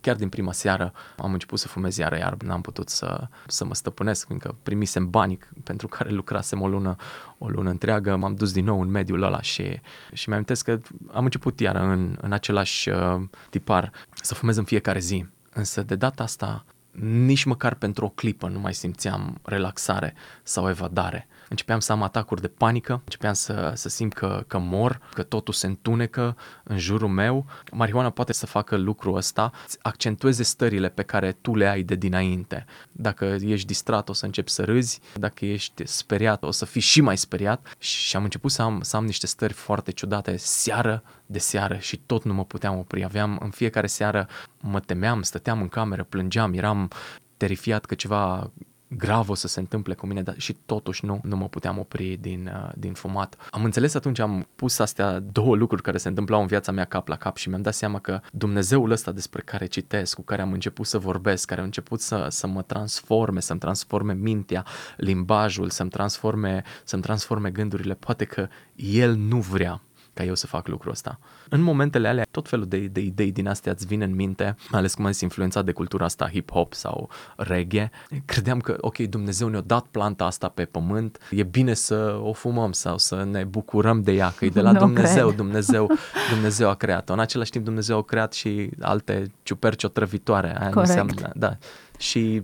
chiar 0.00 0.16
din 0.16 0.28
prima 0.28 0.52
seară 0.52 0.92
am 1.16 1.32
început 1.32 1.58
să 1.58 1.68
fumez 1.68 1.96
iară 1.96 2.16
iar 2.16 2.36
n-am 2.42 2.60
putut 2.60 2.88
să, 2.88 3.28
să 3.46 3.64
mă 3.64 3.74
stăpânesc, 3.74 4.26
fiindcă 4.26 4.54
primisem 4.62 5.10
bani 5.10 5.38
pentru 5.64 5.88
care 5.88 6.10
lucrasem 6.10 6.60
o 6.60 6.68
lună, 6.68 6.96
o 7.38 7.48
lună 7.48 7.70
întreagă, 7.70 8.16
m-am 8.16 8.34
dus 8.34 8.52
din 8.52 8.64
nou 8.64 8.80
în 8.80 8.88
mediul 8.88 9.22
ăla 9.22 9.42
și, 9.42 9.80
și 10.12 10.28
mi-am 10.28 10.44
că 10.64 10.80
am 11.12 11.24
început 11.24 11.60
iară 11.60 11.78
în, 11.78 12.18
în 12.20 12.32
același 12.32 12.88
uh, 12.88 13.20
tipar 13.50 13.92
să 14.22 14.34
fumez 14.34 14.56
în 14.56 14.64
fiecare 14.64 14.98
zi. 14.98 15.26
Însă 15.52 15.82
de 15.82 15.94
data 15.94 16.22
asta 16.22 16.64
nici 17.00 17.44
măcar 17.44 17.74
pentru 17.74 18.04
o 18.04 18.08
clipă 18.08 18.48
nu 18.48 18.58
mai 18.58 18.74
simțeam 18.74 19.38
relaxare 19.42 20.14
sau 20.42 20.68
evadare 20.68 21.28
începeam 21.48 21.80
să 21.80 21.92
am 21.92 22.02
atacuri 22.02 22.40
de 22.40 22.48
panică, 22.48 23.00
începeam 23.04 23.32
să, 23.32 23.72
să 23.74 23.88
simt 23.88 24.12
că, 24.12 24.44
că 24.46 24.58
mor, 24.58 25.00
că 25.12 25.22
totul 25.22 25.54
se 25.54 25.66
întunecă 25.66 26.36
în 26.62 26.78
jurul 26.78 27.08
meu. 27.08 27.46
Marihuana 27.72 28.10
poate 28.10 28.32
să 28.32 28.46
facă 28.46 28.76
lucrul 28.76 29.16
ăsta, 29.16 29.50
accentueze 29.82 30.42
stările 30.42 30.88
pe 30.88 31.02
care 31.02 31.32
tu 31.40 31.54
le 31.54 31.68
ai 31.68 31.82
de 31.82 31.94
dinainte. 31.94 32.64
Dacă 32.92 33.36
ești 33.40 33.66
distrat, 33.66 34.08
o 34.08 34.12
să 34.12 34.24
începi 34.24 34.50
să 34.50 34.64
râzi, 34.64 35.00
dacă 35.14 35.44
ești 35.44 35.86
speriat, 35.86 36.42
o 36.42 36.50
să 36.50 36.64
fii 36.64 36.80
și 36.80 37.00
mai 37.00 37.16
speriat 37.16 37.74
și 37.78 38.16
am 38.16 38.22
început 38.22 38.50
să 38.50 38.62
am, 38.62 38.80
să 38.82 38.96
am 38.96 39.04
niște 39.04 39.26
stări 39.26 39.52
foarte 39.52 39.90
ciudate 39.90 40.36
seară 40.36 41.02
de 41.26 41.38
seară 41.38 41.76
și 41.76 41.96
tot 41.96 42.24
nu 42.24 42.34
mă 42.34 42.44
puteam 42.44 42.78
opri. 42.78 43.04
Aveam 43.04 43.38
în 43.42 43.50
fiecare 43.50 43.86
seară, 43.86 44.28
mă 44.60 44.80
temeam, 44.80 45.22
stăteam 45.22 45.60
în 45.60 45.68
cameră, 45.68 46.04
plângeam, 46.04 46.52
eram 46.52 46.87
terifiat 47.36 47.84
că 47.84 47.94
ceva 47.94 48.50
grav 48.88 49.28
o 49.28 49.34
să 49.34 49.48
se 49.48 49.60
întâmple 49.60 49.94
cu 49.94 50.06
mine, 50.06 50.22
dar 50.22 50.34
și 50.38 50.56
totuși 50.66 51.04
nu, 51.04 51.20
nu 51.22 51.36
mă 51.36 51.48
puteam 51.48 51.78
opri 51.78 52.16
din, 52.20 52.50
uh, 52.54 52.70
din 52.76 52.92
fumat. 52.92 53.36
Am 53.50 53.64
înțeles 53.64 53.94
atunci, 53.94 54.18
am 54.18 54.48
pus 54.56 54.78
astea 54.78 55.18
două 55.18 55.56
lucruri 55.56 55.82
care 55.82 55.98
se 55.98 56.08
întâmplau 56.08 56.40
în 56.40 56.46
viața 56.46 56.72
mea 56.72 56.84
cap 56.84 57.08
la 57.08 57.16
cap 57.16 57.36
și 57.36 57.48
mi-am 57.48 57.62
dat 57.62 57.74
seama 57.74 57.98
că 57.98 58.20
Dumnezeul 58.32 58.90
ăsta 58.90 59.12
despre 59.12 59.42
care 59.42 59.66
citesc, 59.66 60.14
cu 60.14 60.22
care 60.22 60.42
am 60.42 60.52
început 60.52 60.86
să 60.86 60.98
vorbesc, 60.98 61.46
care 61.46 61.60
a 61.60 61.64
început 61.64 62.00
să, 62.00 62.26
să 62.30 62.46
mă 62.46 62.62
transforme, 62.62 63.40
să-mi 63.40 63.60
transforme 63.60 64.14
mintea, 64.14 64.64
limbajul, 64.96 65.70
să-mi 65.70 65.90
transforme, 65.90 66.62
să-mi 66.84 67.02
transforme 67.02 67.50
gândurile, 67.50 67.94
poate 67.94 68.24
că 68.24 68.48
El 68.74 69.14
nu 69.14 69.40
vrea 69.40 69.82
ca 70.18 70.24
eu 70.24 70.34
să 70.34 70.46
fac 70.46 70.68
lucrul 70.68 70.90
ăsta. 70.90 71.18
În 71.48 71.60
momentele 71.60 72.08
alea, 72.08 72.26
tot 72.30 72.48
felul 72.48 72.66
de, 72.66 72.78
de 72.78 73.00
idei 73.00 73.32
din 73.32 73.48
astea 73.48 73.72
îți 73.72 73.86
vin 73.86 74.00
în 74.00 74.14
minte, 74.14 74.56
mai 74.70 74.80
ales 74.80 74.94
cum 74.94 75.04
am 75.04 75.10
zis, 75.10 75.20
influențat 75.20 75.64
de 75.64 75.72
cultura 75.72 76.04
asta 76.04 76.30
hip-hop 76.30 76.68
sau 76.70 77.08
reggae. 77.36 77.90
Credeam 78.24 78.60
că, 78.60 78.76
ok, 78.80 78.98
Dumnezeu 78.98 79.48
ne-a 79.48 79.60
dat 79.60 79.86
planta 79.90 80.24
asta 80.24 80.48
pe 80.48 80.64
pământ, 80.64 81.18
e 81.30 81.42
bine 81.42 81.74
să 81.74 82.20
o 82.22 82.32
fumăm 82.32 82.72
sau 82.72 82.98
să 82.98 83.24
ne 83.24 83.44
bucurăm 83.44 84.02
de 84.02 84.12
ea, 84.12 84.32
că 84.36 84.44
e 84.44 84.48
de 84.48 84.60
la 84.60 84.72
Nu 84.78 84.78
Dumnezeu, 84.78 85.26
cred. 85.26 85.36
Dumnezeu, 85.36 85.90
Dumnezeu 86.30 86.68
a 86.68 86.74
creat-o. 86.74 87.12
În 87.12 87.20
același 87.20 87.50
timp 87.50 87.64
Dumnezeu 87.64 87.98
a 87.98 88.02
creat 88.02 88.32
și 88.32 88.70
alte 88.80 89.32
ciuperci 89.42 89.84
otrăvitoare. 89.84 90.46
Aia 90.46 90.66
nu 90.66 90.72
Corect. 90.72 90.88
înseamnă, 90.88 91.32
da. 91.34 91.56
Și 91.98 92.42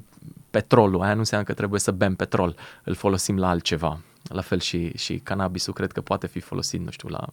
petrolul, 0.50 1.02
aia 1.02 1.12
nu 1.12 1.18
înseamnă 1.18 1.46
că 1.46 1.52
trebuie 1.52 1.80
să 1.80 1.90
bem 1.90 2.14
petrol, 2.14 2.56
îl 2.84 2.94
folosim 2.94 3.38
la 3.38 3.48
altceva. 3.48 3.98
La 4.28 4.40
fel 4.40 4.60
și, 4.60 4.92
și 4.96 5.18
cannabisul 5.18 5.72
cred 5.72 5.92
că 5.92 6.00
poate 6.00 6.26
fi 6.26 6.40
folosit, 6.40 6.80
nu 6.84 6.90
știu, 6.90 7.08
la 7.08 7.26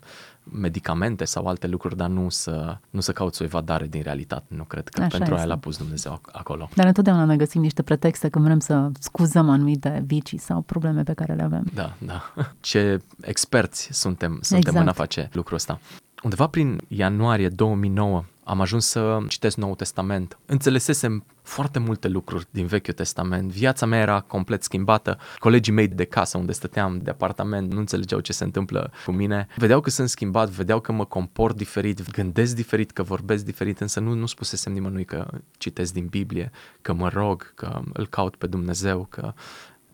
medicamente 0.44 1.26
sau 1.26 1.48
alte 1.48 1.68
lucruri, 1.68 1.98
dar 1.98 2.10
nu 2.10 2.30
să, 2.30 2.78
nu 2.90 3.00
să 3.00 3.12
cauți 3.12 3.42
o 3.42 3.46
evadare 3.46 3.88
din 3.88 4.02
realitate. 4.02 4.46
Nu 4.48 4.64
cred 4.64 4.88
că 4.90 5.02
Așa 5.02 5.10
pentru 5.18 5.34
aia 5.34 5.44
este. 5.44 5.54
l-a 5.54 5.60
pus 5.60 5.78
Dumnezeu 5.78 6.20
ac- 6.22 6.32
acolo. 6.32 6.70
Dar 6.76 6.86
întotdeauna 6.86 7.26
ne 7.26 7.36
găsim 7.36 7.62
niște 7.62 7.82
pretexte 7.82 8.30
când 8.30 8.46
vrem 8.46 8.60
să 8.60 8.90
scuzăm 9.00 9.50
anumite 9.50 10.04
vicii 10.06 10.38
sau 10.38 10.62
probleme 10.62 11.04
pe 11.04 11.14
care 11.14 11.34
le 11.34 11.44
avem. 11.44 11.64
Da, 11.74 11.94
da. 11.98 12.34
Ce 12.60 13.02
experți 13.22 13.90
suntem, 13.92 14.32
suntem 14.42 14.58
Exact. 14.58 14.78
în 14.78 14.88
a 14.88 14.92
face 14.94 15.30
lucrul 15.34 15.56
ăsta. 15.56 15.80
Undeva 16.24 16.48
prin 16.48 16.82
ianuarie 16.88 17.50
2009 17.50 18.24
am 18.44 18.62
ajuns 18.62 18.86
să 18.86 19.18
citesc 19.28 19.58
Noul 19.58 19.76
Testament. 19.76 20.38
Înțelesesem 20.46 21.26
foarte 21.42 21.80
multe 21.80 22.08
lucruri 22.08 22.48
din 22.50 22.66
Vechiul 22.66 22.94
Testament. 22.94 23.52
Viața 23.52 23.86
mea 23.86 24.00
era 24.00 24.20
complet 24.20 24.64
schimbată. 24.64 25.18
Colegii 25.40 25.74
mei 25.74 25.88
de 25.88 26.06
casă 26.06 26.38
unde 26.38 26.52
stăteam, 26.52 27.00
de 27.04 27.10
apartament, 27.10 27.74
nu 27.74 27.80
înțelegeau 27.80 28.20
ce 28.20 28.34
se 28.34 28.44
întâmplă 28.44 28.92
cu 29.06 29.12
mine. 29.12 29.48
Vedeau 29.56 29.82
că 29.82 29.90
sunt 29.90 30.10
schimbat, 30.10 30.50
vedeau 30.50 30.80
că 30.80 30.92
mă 30.92 31.06
comport 31.06 31.56
diferit, 31.56 32.12
gândesc 32.12 32.56
diferit, 32.56 32.92
că 32.92 33.04
vorbesc 33.04 33.46
diferit, 33.46 33.80
însă 33.80 34.00
nu, 34.00 34.14
nu 34.14 34.26
spusesem 34.26 34.74
nimănui 34.74 35.06
că 35.06 35.28
citesc 35.58 35.94
din 35.94 36.06
Biblie, 36.06 36.52
că 36.82 36.94
mă 36.94 37.10
rog, 37.10 37.54
că 37.54 37.82
îl 37.94 38.08
caut 38.08 38.36
pe 38.36 38.48
Dumnezeu, 38.48 39.08
că 39.10 39.34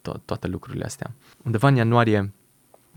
to- 0.01 0.21
toate 0.25 0.47
lucrurile 0.47 0.86
astea. 0.86 1.12
Undeva 1.43 1.67
în 1.67 1.75
ianuarie 1.75 2.33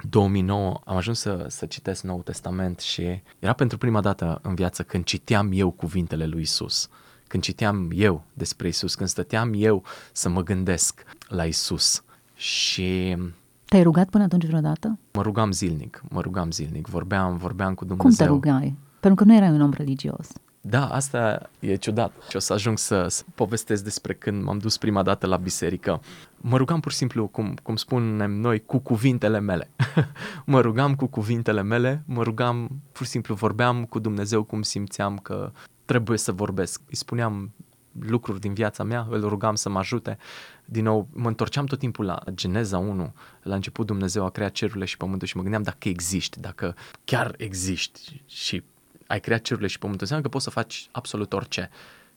2009 0.09 0.81
am 0.85 0.97
ajuns 0.97 1.19
să, 1.19 1.45
să 1.49 1.67
citesc 1.67 2.03
Noul 2.03 2.23
Testament 2.23 2.79
și 2.81 3.23
era 3.39 3.53
pentru 3.53 3.79
prima 3.79 4.01
dată 4.01 4.39
în 4.43 4.55
viață 4.55 4.83
când 4.83 5.05
citeam 5.05 5.51
eu 5.53 5.71
cuvintele 5.71 6.27
lui 6.27 6.41
Isus. 6.41 6.89
Când 7.27 7.43
citeam 7.43 7.91
eu 7.95 8.25
despre 8.35 8.69
Isus, 8.69 8.95
când 8.95 9.09
stăteam 9.09 9.53
eu 9.55 9.83
să 10.13 10.29
mă 10.29 10.43
gândesc 10.43 11.03
la 11.29 11.45
Isus. 11.45 12.03
Și 12.35 13.17
Te-ai 13.65 13.83
rugat 13.83 14.09
până 14.09 14.25
atunci 14.25 14.47
vreodată? 14.47 14.99
mă 15.13 15.23
rugam 15.23 15.53
zilnic, 15.53 16.03
mă 16.09 16.21
rugam 16.21 16.51
zilnic, 16.51 16.87
vorbeam, 16.87 17.37
vorbeam 17.37 17.75
cu 17.75 17.85
Cum 17.85 17.89
te 17.89 17.95
Dumnezeu. 18.03 18.27
rugai? 18.27 18.77
Pentru 19.01 19.25
că 19.25 19.31
nu 19.31 19.37
erai 19.37 19.51
un 19.51 19.61
om 19.61 19.73
religios. 19.73 20.29
Da, 20.61 20.87
asta 20.89 21.51
e 21.59 21.77
ciudat 21.77 22.13
și 22.29 22.37
o 22.37 22.39
să 22.39 22.53
ajung 22.53 22.79
să, 22.79 23.09
să 23.09 23.25
povestesc 23.35 23.85
despre 23.85 24.15
când 24.15 24.43
m-am 24.43 24.59
dus 24.59 24.77
prima 24.77 25.03
dată 25.03 25.27
la 25.27 25.37
biserică. 25.37 26.01
Mă 26.37 26.57
rugam 26.57 26.81
pur 26.81 26.91
și 26.91 26.97
simplu, 26.97 27.27
cum, 27.27 27.55
cum 27.63 27.77
spunem 27.77 28.31
noi, 28.31 28.65
cu 28.65 28.79
cuvintele 28.79 29.41
mele. 29.41 29.71
mă 30.47 30.61
rugam 30.61 30.95
cu 30.95 31.07
cuvintele 31.07 31.63
mele, 31.63 32.03
mă 32.07 32.23
rugam, 32.23 32.69
pur 32.93 33.05
și 33.05 33.13
simplu 33.13 33.35
vorbeam 33.35 33.85
cu 33.85 33.99
Dumnezeu 33.99 34.43
cum 34.43 34.63
simțeam 34.63 35.19
că 35.19 35.53
trebuie 35.85 36.19
să 36.19 36.33
vorbesc. 36.33 36.81
Îi 36.89 36.97
spuneam 36.97 37.53
lucruri 37.99 38.41
din 38.41 38.53
viața 38.53 38.85
mea, 38.85 39.07
îl 39.11 39.29
rugam 39.29 39.55
să 39.55 39.69
mă 39.69 39.79
ajute. 39.79 40.19
Din 40.65 40.85
nou, 40.85 41.09
mă 41.13 41.29
întorceam 41.29 41.65
tot 41.65 41.79
timpul 41.79 42.05
la 42.05 42.23
Geneza 42.31 42.79
1. 42.79 43.13
La 43.43 43.55
început 43.55 43.87
Dumnezeu 43.87 44.25
a 44.25 44.31
creat 44.31 44.53
cerurile 44.53 44.85
și 44.85 44.97
pământul 44.97 45.27
și 45.27 45.37
mă 45.37 45.43
gândeam 45.43 45.63
dacă 45.63 45.89
existi, 45.89 46.41
dacă 46.41 46.75
chiar 47.05 47.35
existi 47.37 48.23
și 48.27 48.63
ai 49.11 49.21
creat 49.21 49.41
cerurile 49.41 49.69
și 49.69 49.79
pământul, 49.79 50.03
înseamnă 50.03 50.27
că 50.27 50.33
poți 50.33 50.45
să 50.45 50.51
faci 50.51 50.89
absolut 50.93 51.33
orice. 51.33 51.71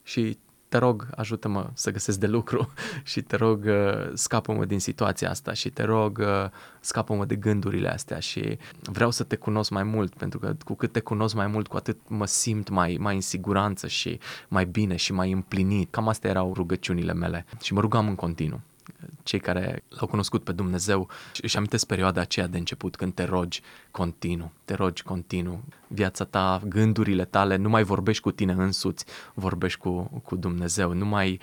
Și 0.03 0.37
te 0.69 0.77
rog, 0.77 1.07
ajută-mă 1.15 1.69
să 1.73 1.91
găsesc 1.91 2.19
de 2.19 2.27
lucru 2.27 2.73
și 3.11 3.21
te 3.21 3.35
rog, 3.35 3.65
uh, 3.65 4.11
scapă-mă 4.13 4.65
din 4.65 4.79
situația 4.79 5.29
asta 5.29 5.53
și 5.53 5.69
te 5.69 5.83
rog, 5.83 6.17
uh, 6.17 6.49
scapă-mă 6.79 7.25
de 7.25 7.35
gândurile 7.35 7.89
astea 7.89 8.19
și 8.19 8.57
vreau 8.81 9.11
să 9.11 9.23
te 9.23 9.35
cunosc 9.35 9.69
mai 9.69 9.83
mult, 9.83 10.15
pentru 10.15 10.39
că 10.39 10.55
cu 10.65 10.73
cât 10.73 10.91
te 10.91 10.99
cunosc 10.99 11.35
mai 11.35 11.47
mult, 11.47 11.67
cu 11.67 11.77
atât 11.77 11.97
mă 12.07 12.25
simt 12.25 12.69
mai, 12.69 12.97
mai 12.99 13.15
în 13.15 13.21
siguranță 13.21 13.87
și 13.87 14.19
mai 14.47 14.65
bine 14.65 14.95
și 14.95 15.13
mai 15.13 15.31
împlinit. 15.31 15.91
Cam 15.91 16.07
astea 16.07 16.29
erau 16.29 16.53
rugăciunile 16.53 17.13
mele 17.13 17.45
și 17.61 17.73
mă 17.73 17.79
rugam 17.79 18.07
în 18.07 18.15
continuu 18.15 18.61
cei 19.23 19.39
care 19.39 19.83
l-au 19.89 20.07
cunoscut 20.07 20.43
pe 20.43 20.51
Dumnezeu 20.51 21.09
își 21.41 21.57
amintesc 21.57 21.85
perioada 21.85 22.21
aceea 22.21 22.47
de 22.47 22.57
început 22.57 22.95
când 22.95 23.13
te 23.13 23.23
rogi 23.23 23.61
continuu, 23.91 24.51
te 24.65 24.73
rogi 24.73 25.03
continuu. 25.03 25.63
Viața 25.87 26.23
ta, 26.25 26.61
gândurile 26.67 27.25
tale, 27.25 27.55
nu 27.55 27.69
mai 27.69 27.83
vorbești 27.83 28.21
cu 28.21 28.31
tine 28.31 28.53
însuți, 28.53 29.05
vorbești 29.33 29.79
cu, 29.79 30.21
cu 30.23 30.35
Dumnezeu, 30.35 30.93
nu 30.93 31.05
mai 31.05 31.39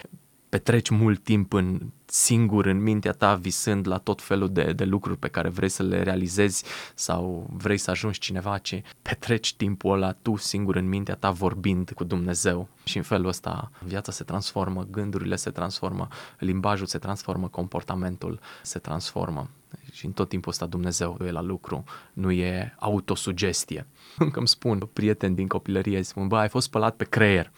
petreci 0.51 0.89
mult 0.89 1.23
timp 1.23 1.53
în 1.53 1.81
singur 2.05 2.67
în 2.67 2.83
mintea 2.83 3.13
ta 3.13 3.35
visând 3.35 3.87
la 3.87 3.99
tot 3.99 4.23
felul 4.23 4.53
de, 4.53 4.73
de 4.73 4.85
lucruri 4.85 5.19
pe 5.19 5.29
care 5.29 5.49
vrei 5.49 5.69
să 5.69 5.83
le 5.83 6.03
realizezi 6.03 6.65
sau 6.95 7.51
vrei 7.53 7.79
să 7.79 7.91
ajungi 7.91 8.19
cineva, 8.19 8.59
ci 8.59 8.83
petreci 9.03 9.55
timpul 9.55 9.93
ăla 9.93 10.13
tu 10.13 10.37
singur 10.37 10.77
în 10.77 10.89
mintea 10.89 11.15
ta 11.15 11.31
vorbind 11.31 11.91
cu 11.95 12.05
Dumnezeu 12.05 12.69
și 12.85 12.97
în 12.97 13.03
felul 13.03 13.27
ăsta 13.27 13.71
viața 13.85 14.13
se 14.13 14.25
transformă, 14.25 14.87
gândurile 14.91 15.37
se 15.37 15.51
transformă, 15.51 16.09
limbajul 16.39 16.87
se 16.87 16.99
transformă, 16.99 17.49
comportamentul 17.49 18.41
se 18.63 18.79
transformă. 18.79 19.51
Și 19.93 20.07
în 20.07 20.13
tot 20.13 20.29
timpul 20.29 20.51
ăsta 20.51 20.67
Dumnezeu 20.67 21.19
e 21.27 21.31
la 21.31 21.41
lucru, 21.43 21.85
nu 22.13 22.31
e 22.31 22.75
autosugestie. 22.79 23.87
Încă 24.19 24.39
îmi 24.39 24.49
spun 24.49 24.89
prieteni 24.93 25.35
din 25.35 25.47
copilărie, 25.47 26.03
spun, 26.03 26.29
bă, 26.29 26.37
ai 26.37 26.49
fost 26.49 26.67
spălat 26.67 26.97
pe 26.97 27.05
creier. 27.05 27.53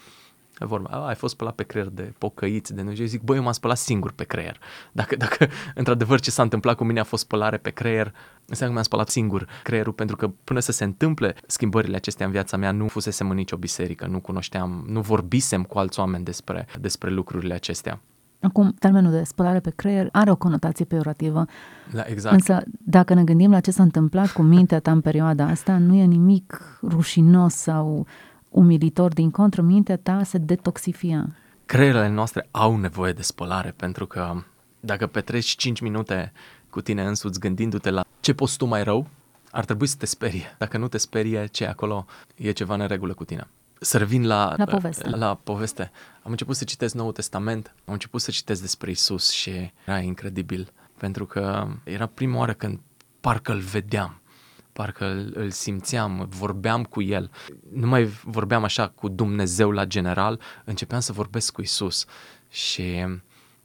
Vorba, 0.58 0.88
a, 0.90 1.06
ai 1.06 1.14
fost 1.14 1.34
spălat 1.34 1.54
pe 1.54 1.62
creier 1.62 1.88
de 1.88 2.12
pocăiți, 2.18 2.74
de 2.74 2.82
nu 2.82 2.92
știu, 2.92 3.04
zic, 3.04 3.22
băi, 3.22 3.36
eu 3.36 3.42
m-am 3.42 3.52
spălat 3.52 3.76
singur 3.76 4.12
pe 4.12 4.24
creier. 4.24 4.58
Dacă, 4.92 5.16
dacă 5.16 5.48
într-adevăr 5.74 6.20
ce 6.20 6.30
s-a 6.30 6.42
întâmplat 6.42 6.76
cu 6.76 6.84
mine 6.84 7.00
a 7.00 7.04
fost 7.04 7.22
spălare 7.22 7.56
pe 7.56 7.70
creier, 7.70 8.14
înseamnă 8.46 8.66
că 8.66 8.70
mi-am 8.70 8.82
spălat 8.82 9.08
singur 9.08 9.48
creierul, 9.62 9.92
pentru 9.92 10.16
că 10.16 10.28
până 10.44 10.60
să 10.60 10.72
se 10.72 10.84
întâmple 10.84 11.34
schimbările 11.46 11.96
acestea 11.96 12.26
în 12.26 12.32
viața 12.32 12.56
mea, 12.56 12.72
nu 12.72 12.88
fusesem 12.88 13.30
în 13.30 13.36
nicio 13.36 13.56
biserică, 13.56 14.06
nu 14.06 14.20
cunoșteam, 14.20 14.84
nu 14.88 15.00
vorbisem 15.00 15.62
cu 15.62 15.78
alți 15.78 16.00
oameni 16.00 16.24
despre, 16.24 16.66
despre 16.80 17.10
lucrurile 17.10 17.54
acestea. 17.54 18.00
Acum, 18.42 18.74
termenul 18.78 19.10
de 19.10 19.22
spălare 19.22 19.60
pe 19.60 19.72
creier 19.76 20.08
are 20.12 20.30
o 20.30 20.36
conotație 20.36 20.84
peorativă, 20.84 21.44
Da, 21.92 22.02
exact. 22.06 22.34
însă 22.34 22.62
dacă 22.84 23.14
ne 23.14 23.24
gândim 23.24 23.50
la 23.50 23.60
ce 23.60 23.70
s-a 23.70 23.82
întâmplat 23.82 24.30
cu 24.30 24.42
mintea 24.42 24.80
ta 24.80 24.90
în 24.90 25.00
perioada 25.00 25.44
asta, 25.44 25.78
nu 25.78 25.94
e 25.94 26.04
nimic 26.04 26.78
rușinos 26.82 27.54
sau 27.54 28.06
umilitor, 28.52 29.12
din 29.12 29.30
contră, 29.30 29.62
mintea 29.62 29.96
ta 29.96 30.22
se 30.22 30.38
detoxifia. 30.38 31.36
creierele 31.66 32.08
noastre 32.08 32.48
au 32.50 32.76
nevoie 32.76 33.12
de 33.12 33.22
spălare 33.22 33.70
pentru 33.76 34.06
că 34.06 34.42
dacă 34.80 35.06
petreci 35.06 35.46
5 35.56 35.80
minute 35.80 36.32
cu 36.70 36.80
tine 36.80 37.02
însuți 37.06 37.40
gândindu-te 37.40 37.90
la 37.90 38.04
ce 38.20 38.32
poți 38.34 38.56
tu 38.56 38.64
mai 38.64 38.82
rău, 38.84 39.06
ar 39.50 39.64
trebui 39.64 39.86
să 39.86 39.96
te 39.98 40.06
sperie. 40.06 40.54
Dacă 40.58 40.78
nu 40.78 40.88
te 40.88 40.98
sperie, 40.98 41.46
ce 41.46 41.64
e 41.64 41.68
acolo 41.68 42.06
e 42.34 42.50
ceva 42.50 42.74
în 42.74 42.86
regulă 42.86 43.14
cu 43.14 43.24
tine. 43.24 43.48
Să 43.80 43.98
revin 43.98 44.26
la, 44.26 44.54
La 44.56 44.64
poveste. 44.64 45.08
la 45.08 45.34
poveste. 45.44 45.90
Am 46.22 46.30
început 46.30 46.56
să 46.56 46.64
citesc 46.64 46.94
Noul 46.94 47.12
Testament, 47.12 47.74
am 47.84 47.92
început 47.92 48.20
să 48.20 48.30
citesc 48.30 48.60
despre 48.60 48.90
Isus 48.90 49.30
și 49.30 49.72
era 49.86 49.98
incredibil 49.98 50.68
pentru 50.98 51.26
că 51.26 51.66
era 51.84 52.06
prima 52.06 52.38
oară 52.38 52.52
când 52.52 52.78
parcă 53.20 53.52
îl 53.52 53.58
vedeam 53.58 54.20
parcă 54.72 55.06
îl, 55.06 55.32
îl 55.34 55.50
simțeam, 55.50 56.26
vorbeam 56.30 56.84
cu 56.84 57.02
el. 57.02 57.30
Nu 57.72 57.86
mai 57.86 58.04
vorbeam 58.04 58.64
așa 58.64 58.88
cu 58.88 59.08
Dumnezeu 59.08 59.70
la 59.70 59.84
general, 59.84 60.40
începeam 60.64 61.00
să 61.00 61.12
vorbesc 61.12 61.52
cu 61.52 61.62
Isus 61.62 62.04
și 62.48 63.06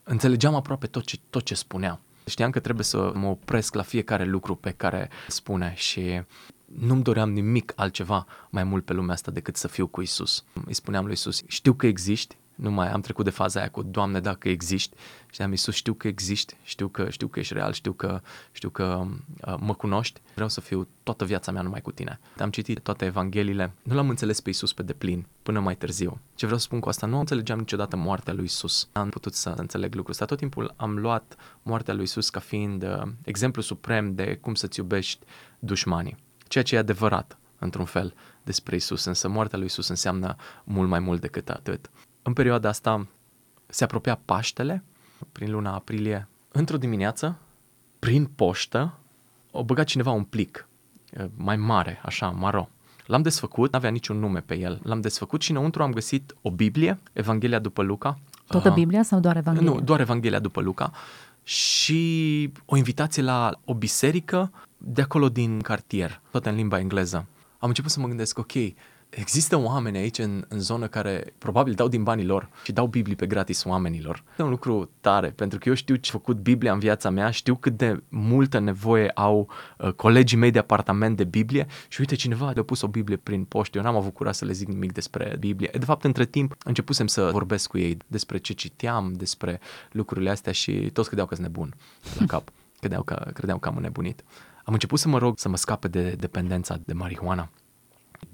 înțelegeam 0.03 0.55
aproape 0.55 0.87
tot 0.87 1.05
ce, 1.05 1.17
tot 1.29 1.43
ce 1.43 1.55
spunea. 1.55 1.99
Știam 2.25 2.51
că 2.51 2.59
trebuie 2.59 2.85
să 2.85 3.11
mă 3.13 3.27
opresc 3.27 3.73
la 3.73 3.81
fiecare 3.81 4.25
lucru 4.25 4.55
pe 4.55 4.71
care 4.71 5.09
spune 5.27 5.73
și 5.75 6.21
nu-mi 6.65 7.03
doream 7.03 7.31
nimic 7.31 7.73
altceva 7.75 8.25
mai 8.49 8.63
mult 8.63 8.85
pe 8.85 8.93
lumea 8.93 9.13
asta 9.13 9.31
decât 9.31 9.55
să 9.55 9.67
fiu 9.67 9.87
cu 9.87 10.01
Isus. 10.01 10.43
Îi 10.65 10.73
spuneam 10.73 11.03
lui 11.03 11.13
Isus, 11.13 11.41
știu 11.47 11.73
că 11.73 11.87
existi, 11.87 12.37
nu 12.57 12.71
mai 12.71 12.91
am 12.91 13.01
trecut 13.01 13.23
de 13.23 13.29
faza 13.29 13.59
aia 13.59 13.69
cu 13.69 13.81
Doamne 13.81 14.19
dacă 14.19 14.49
existi 14.49 14.95
și 15.31 15.41
am 15.41 15.51
Iisus 15.51 15.75
știu 15.75 15.93
că 15.93 16.07
existi, 16.07 16.55
știu 16.63 16.87
că, 16.87 17.09
știu 17.09 17.27
că 17.27 17.39
ești 17.39 17.53
real, 17.53 17.73
știu 17.73 17.91
că, 17.91 18.21
știu 18.51 18.69
că 18.69 19.05
uh, 19.47 19.55
mă 19.59 19.73
cunoști, 19.73 20.21
vreau 20.33 20.49
să 20.49 20.61
fiu 20.61 20.87
toată 21.03 21.25
viața 21.25 21.51
mea 21.51 21.61
numai 21.61 21.81
cu 21.81 21.91
tine. 21.91 22.19
Am 22.39 22.49
citit 22.49 22.79
toate 22.79 23.05
evangheliile, 23.05 23.71
nu 23.83 23.95
l-am 23.95 24.09
înțeles 24.09 24.41
pe 24.41 24.49
Iisus 24.49 24.73
pe 24.73 24.83
deplin, 24.83 25.25
până 25.43 25.59
mai 25.59 25.75
târziu. 25.75 26.19
Ce 26.35 26.45
vreau 26.45 26.59
să 26.59 26.65
spun 26.65 26.79
cu 26.79 26.89
asta, 26.89 27.05
nu 27.05 27.19
înțelegeam 27.19 27.59
niciodată 27.59 27.95
moartea 27.95 28.33
lui 28.33 28.41
Iisus. 28.41 28.87
Am 28.91 29.09
putut 29.09 29.33
să 29.33 29.53
înțeleg 29.57 29.93
lucrul 29.93 30.11
ăsta. 30.11 30.25
Tot 30.25 30.37
timpul 30.37 30.73
am 30.75 30.97
luat 30.97 31.35
moartea 31.61 31.93
lui 31.93 32.01
Iisus 32.01 32.29
ca 32.29 32.39
fiind 32.39 32.83
uh, 32.83 33.01
exemplu 33.23 33.61
suprem 33.61 34.15
de 34.15 34.37
cum 34.41 34.55
să-ți 34.55 34.79
iubești 34.79 35.25
dușmanii. 35.59 36.17
Ceea 36.47 36.63
ce 36.63 36.75
e 36.75 36.77
adevărat, 36.77 37.37
într-un 37.59 37.85
fel, 37.85 38.13
despre 38.43 38.75
Isus, 38.75 39.05
însă 39.05 39.27
moartea 39.27 39.57
lui 39.57 39.67
Isus 39.67 39.87
înseamnă 39.87 40.35
mult 40.63 40.89
mai 40.89 40.99
mult 40.99 41.21
decât 41.21 41.49
atât. 41.49 41.89
În 42.27 42.33
perioada 42.33 42.69
asta 42.69 43.07
se 43.67 43.83
apropia 43.83 44.19
Paștele, 44.25 44.83
prin 45.31 45.51
luna 45.51 45.73
aprilie, 45.73 46.27
într-o 46.51 46.77
dimineață, 46.77 47.37
prin 47.99 48.25
poștă, 48.25 48.97
o 49.51 49.63
băgat 49.63 49.85
cineva 49.85 50.11
un 50.11 50.23
plic 50.23 50.67
mai 51.35 51.55
mare, 51.55 52.01
așa, 52.03 52.29
maro. 52.29 52.69
L-am 53.05 53.21
desfăcut, 53.21 53.71
n-avea 53.71 53.89
niciun 53.89 54.19
nume 54.19 54.39
pe 54.39 54.57
el. 54.57 54.79
L-am 54.83 55.01
desfăcut 55.01 55.41
și 55.41 55.51
înăuntru 55.51 55.83
am 55.83 55.91
găsit 55.91 56.35
o 56.41 56.51
Biblie, 56.51 56.99
Evanghelia 57.13 57.59
după 57.59 57.81
Luca. 57.81 58.19
Toată 58.47 58.69
Biblia 58.69 59.03
sau 59.03 59.19
doar 59.19 59.37
Evanghelia? 59.37 59.71
Nu, 59.71 59.81
doar 59.81 59.99
Evanghelia 59.99 60.39
după 60.39 60.61
Luca. 60.61 60.91
Și 61.43 62.51
o 62.65 62.77
invitație 62.77 63.23
la 63.23 63.59
o 63.65 63.73
biserică 63.73 64.51
de 64.77 65.01
acolo 65.01 65.29
din 65.29 65.61
cartier, 65.61 66.21
tot 66.31 66.45
în 66.45 66.55
limba 66.55 66.79
engleză. 66.79 67.25
Am 67.59 67.67
început 67.67 67.91
să 67.91 67.99
mă 67.99 68.07
gândesc, 68.07 68.37
ok, 68.37 68.53
Există 69.09 69.57
oameni 69.57 69.97
aici 69.97 70.17
în, 70.17 70.45
în 70.47 70.59
zonă 70.59 70.87
care 70.87 71.33
probabil 71.37 71.73
dau 71.73 71.87
din 71.87 72.03
banii 72.03 72.25
lor 72.25 72.49
și 72.63 72.71
dau 72.71 72.87
Biblii 72.87 73.15
pe 73.15 73.27
gratis 73.27 73.63
oamenilor. 73.63 74.23
E 74.37 74.43
un 74.43 74.49
lucru 74.49 74.89
tare, 75.01 75.29
pentru 75.29 75.59
că 75.59 75.69
eu 75.69 75.75
știu 75.75 75.95
ce 75.95 76.09
a 76.09 76.17
făcut 76.17 76.37
Biblia 76.37 76.73
în 76.73 76.79
viața 76.79 77.09
mea, 77.09 77.29
știu 77.29 77.55
cât 77.55 77.77
de 77.77 78.03
multă 78.09 78.59
nevoie 78.59 79.09
au 79.09 79.49
uh, 79.77 79.91
colegii 79.91 80.37
mei 80.37 80.51
de 80.51 80.59
apartament 80.59 81.17
de 81.17 81.23
Biblie 81.23 81.67
și 81.87 81.99
uite, 81.99 82.15
cineva 82.15 82.53
a 82.57 82.61
pus 82.61 82.81
o 82.81 82.87
Biblie 82.87 83.17
prin 83.17 83.43
poștă. 83.43 83.77
Eu 83.77 83.83
n-am 83.83 83.95
avut 83.95 84.13
curaj 84.13 84.35
să 84.35 84.45
le 84.45 84.51
zic 84.51 84.67
nimic 84.67 84.91
despre 84.91 85.35
Biblie. 85.39 85.69
De 85.79 85.85
fapt, 85.85 86.03
între 86.03 86.25
timp, 86.25 86.55
începusem 86.63 87.07
să 87.07 87.29
vorbesc 87.31 87.69
cu 87.69 87.77
ei 87.77 87.97
despre 88.07 88.37
ce 88.37 88.53
citeam, 88.53 89.13
despre 89.13 89.59
lucrurile 89.91 90.29
astea 90.29 90.51
și 90.51 90.89
toți 90.93 91.07
credeau 91.07 91.27
că 91.27 91.35
sunt 91.35 91.47
nebun 91.47 91.73
la 92.19 92.25
cap. 92.25 92.49
Credeau 92.79 93.03
că, 93.03 93.31
credeau 93.33 93.57
că 93.57 93.67
am 93.67 93.75
înnebunit. 93.75 94.23
Am 94.63 94.73
început 94.73 94.99
să 94.99 95.07
mă 95.07 95.17
rog 95.17 95.39
să 95.39 95.49
mă 95.49 95.57
scape 95.57 95.87
de 95.87 96.15
dependența 96.19 96.79
de 96.85 96.93
marihuana 96.93 97.49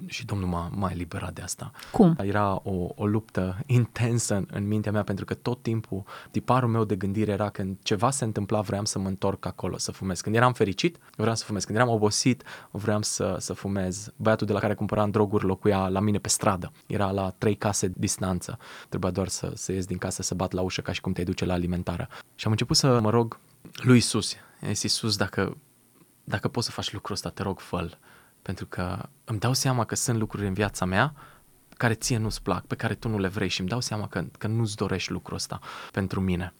și 0.05 0.25
Domnul 0.25 0.47
m-a, 0.47 0.69
m-a 0.75 0.91
eliberat 0.91 1.33
de 1.33 1.41
asta. 1.41 1.71
Cum? 1.91 2.15
Era 2.21 2.61
o, 2.63 2.87
o 2.95 3.05
luptă 3.05 3.57
intensă 3.65 4.35
în, 4.35 4.47
în 4.51 4.67
mintea 4.67 4.91
mea 4.91 5.03
pentru 5.03 5.25
că 5.25 5.33
tot 5.33 5.61
timpul 5.61 6.03
tiparul 6.31 6.69
meu 6.69 6.83
de 6.83 6.95
gândire 6.95 7.31
era 7.31 7.49
când 7.49 7.77
ceva 7.83 8.11
se 8.11 8.23
întâmpla, 8.23 8.61
vreau 8.61 8.85
să 8.85 8.99
mă 8.99 9.07
întorc 9.07 9.45
acolo 9.45 9.77
să 9.77 9.91
fumez. 9.91 10.21
Când 10.21 10.35
eram 10.35 10.53
fericit, 10.53 10.97
vreau 11.15 11.35
să 11.35 11.45
fumez. 11.45 11.63
Când 11.63 11.77
eram 11.77 11.89
obosit, 11.89 12.43
vreau 12.71 13.01
să, 13.01 13.35
să 13.39 13.53
fumez. 13.53 14.11
Băiatul 14.15 14.47
de 14.47 14.53
la 14.53 14.59
care 14.59 14.73
cumpăram 14.73 15.09
droguri 15.09 15.45
locuia 15.45 15.87
la 15.87 15.99
mine 15.99 16.17
pe 16.17 16.29
stradă. 16.29 16.71
Era 16.87 17.11
la 17.11 17.33
trei 17.37 17.55
case 17.55 17.91
distanță. 17.95 18.57
Trebuia 18.89 19.11
doar 19.11 19.27
să, 19.27 19.51
să 19.55 19.71
ies 19.71 19.85
din 19.85 19.97
casă, 19.97 20.21
să 20.21 20.35
bat 20.35 20.51
la 20.51 20.61
ușă 20.61 20.81
ca 20.81 20.91
și 20.91 21.01
cum 21.01 21.11
te 21.11 21.23
duce 21.23 21.45
la 21.45 21.53
alimentară. 21.53 22.07
Și 22.35 22.45
am 22.45 22.51
început 22.51 22.75
să 22.75 22.99
mă 22.99 23.09
rog 23.09 23.39
lui 23.81 23.97
Isus. 23.97 24.35
Zis, 24.65 24.83
Isus, 24.83 25.17
dacă, 25.17 25.57
dacă 26.23 26.47
poți 26.47 26.65
să 26.65 26.71
faci 26.71 26.93
lucrul 26.93 27.15
ăsta, 27.15 27.29
te 27.29 27.43
rog, 27.43 27.59
fă 27.59 27.89
pentru 28.43 28.65
că 28.65 29.09
îmi 29.23 29.39
dau 29.39 29.53
seama 29.53 29.85
că 29.85 29.95
sunt 29.95 30.17
lucruri 30.17 30.47
în 30.47 30.53
viața 30.53 30.85
mea 30.85 31.13
care 31.77 31.93
ție 31.93 32.17
nu-ți 32.17 32.41
plac, 32.41 32.65
pe 32.65 32.75
care 32.75 32.95
tu 32.95 33.07
nu 33.07 33.19
le 33.19 33.27
vrei 33.27 33.47
și 33.47 33.59
îmi 33.59 33.69
dau 33.69 33.79
seama 33.79 34.07
că, 34.07 34.25
că 34.37 34.47
nu-ți 34.47 34.75
dorești 34.75 35.11
lucrul 35.11 35.35
ăsta 35.35 35.59
pentru 35.91 36.21
mine. 36.21 36.53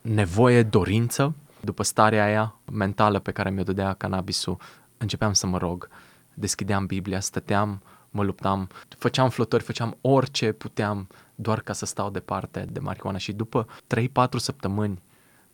Nevoie, 0.00 0.62
dorință, 0.62 1.34
după 1.60 1.82
starea 1.82 2.24
aia 2.24 2.54
mentală 2.72 3.18
pe 3.18 3.32
care 3.32 3.50
mi-o 3.50 3.62
dădea 3.62 3.94
cannabisul, 3.94 4.56
începeam 4.98 5.32
să 5.32 5.46
mă 5.46 5.58
rog, 5.58 5.88
deschideam 6.34 6.86
Biblia, 6.86 7.20
stăteam, 7.20 7.82
mă 8.10 8.22
luptam, 8.22 8.68
făceam 8.88 9.30
flotări, 9.30 9.62
făceam 9.62 9.96
orice 10.00 10.52
puteam 10.52 11.08
doar 11.34 11.60
ca 11.60 11.72
să 11.72 11.86
stau 11.86 12.10
departe 12.10 12.66
de 12.70 12.80
marihuana 12.80 13.18
și 13.18 13.32
după 13.32 13.66
3-4 13.96 14.08
săptămâni 14.36 15.02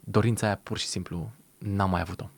dorința 0.01 0.47
aia 0.47 0.61
pur 0.62 0.79
și 0.79 0.87
simplu 0.87 1.31
n-am 1.59 1.90
mai 1.90 2.01
avut-o. 2.01 2.31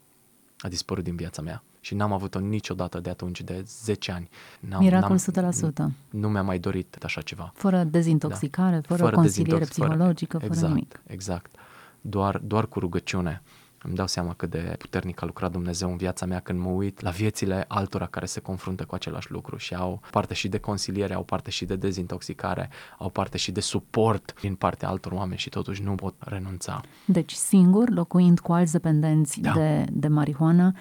A 0.59 0.69
dispărut 0.69 1.05
din 1.05 1.17
viața 1.17 1.43
mea 1.43 1.63
și 1.87 1.95
n-am 1.95 2.13
avut-o 2.13 2.39
niciodată 2.39 3.01
de 3.01 3.11
atunci, 3.11 3.41
de 3.43 3.65
10 3.67 4.13
ani. 4.13 4.29
N-am, 4.61 4.83
Miracol 4.83 5.17
n-am, 5.35 5.91
100%. 5.91 5.95
Nu 6.11 6.29
mi-a 6.29 6.43
mai 6.43 6.59
dorit 6.59 6.97
așa 7.03 7.21
ceva. 7.21 7.53
Fără 7.55 7.85
dezintoxicare, 7.85 8.75
da. 8.75 8.81
fără, 8.87 9.03
fără 9.03 9.17
consiliere 9.17 9.65
psihologică, 9.65 10.39
fără, 10.39 10.45
exact, 10.45 10.61
fără 10.61 10.73
nimic. 10.73 11.03
Exact, 11.07 11.55
doar, 12.01 12.39
doar 12.39 12.67
cu 12.67 12.79
rugăciune. 12.79 13.43
Îmi 13.83 13.95
dau 13.95 14.07
seama 14.07 14.35
cât 14.35 14.51
de 14.51 14.75
puternic 14.79 15.23
a 15.23 15.27
lucrat 15.27 15.51
Dumnezeu 15.51 15.91
în 15.91 15.97
viața 15.97 16.27
mea 16.27 16.41
când 16.41 16.59
mă 16.59 16.69
uit 16.69 17.01
la 17.01 17.11
viețile 17.11 17.65
altora 17.69 18.07
care 18.07 18.27
se 18.27 18.41
confruntă 18.41 18.85
cu 18.85 18.95
același 18.95 19.31
lucru 19.31 19.57
și 19.57 19.75
au 19.75 20.01
parte 20.11 20.35
și 20.35 20.49
de 20.49 20.59
consiliere, 20.59 21.15
au 21.15 21.23
parte 21.23 21.51
și 21.51 21.65
de 21.65 21.77
dezintoxicare, 21.77 22.71
au 22.99 23.11
parte 23.11 23.37
și 23.37 23.53
de 23.53 23.61
suport 23.61 24.35
din 24.41 24.55
partea 24.55 24.89
altor 24.89 25.13
oameni 25.13 25.39
și 25.39 25.49
totuși 25.49 25.83
nu 25.83 25.95
pot 25.95 26.15
renunța. 26.19 26.81
Deci 27.05 27.33
singur, 27.33 27.91
locuind 27.91 28.41
cu 28.41 28.53
alți 28.53 28.73
dependenți 28.73 29.41
da. 29.41 29.53
de, 29.53 29.85
de 29.93 30.09
marihuană, 30.09 30.73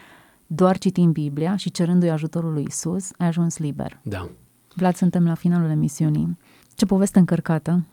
doar 0.48 0.78
citind 0.78 1.14
Biblia 1.14 1.56
și 1.56 1.72
cerându-i 1.72 2.10
ajutorul 2.10 2.54
lui 2.54 2.66
Isus, 2.68 3.12
ai 3.18 3.28
ajuns 3.28 3.58
liber. 3.58 4.00
Da. 4.04 4.30
Vlad, 4.76 4.96
suntem 4.96 5.26
la 5.26 5.34
finalul 5.34 5.70
emisiunii. 5.70 6.38
Ce 6.74 6.86
poveste 6.86 7.20
încărcată, 7.20 7.86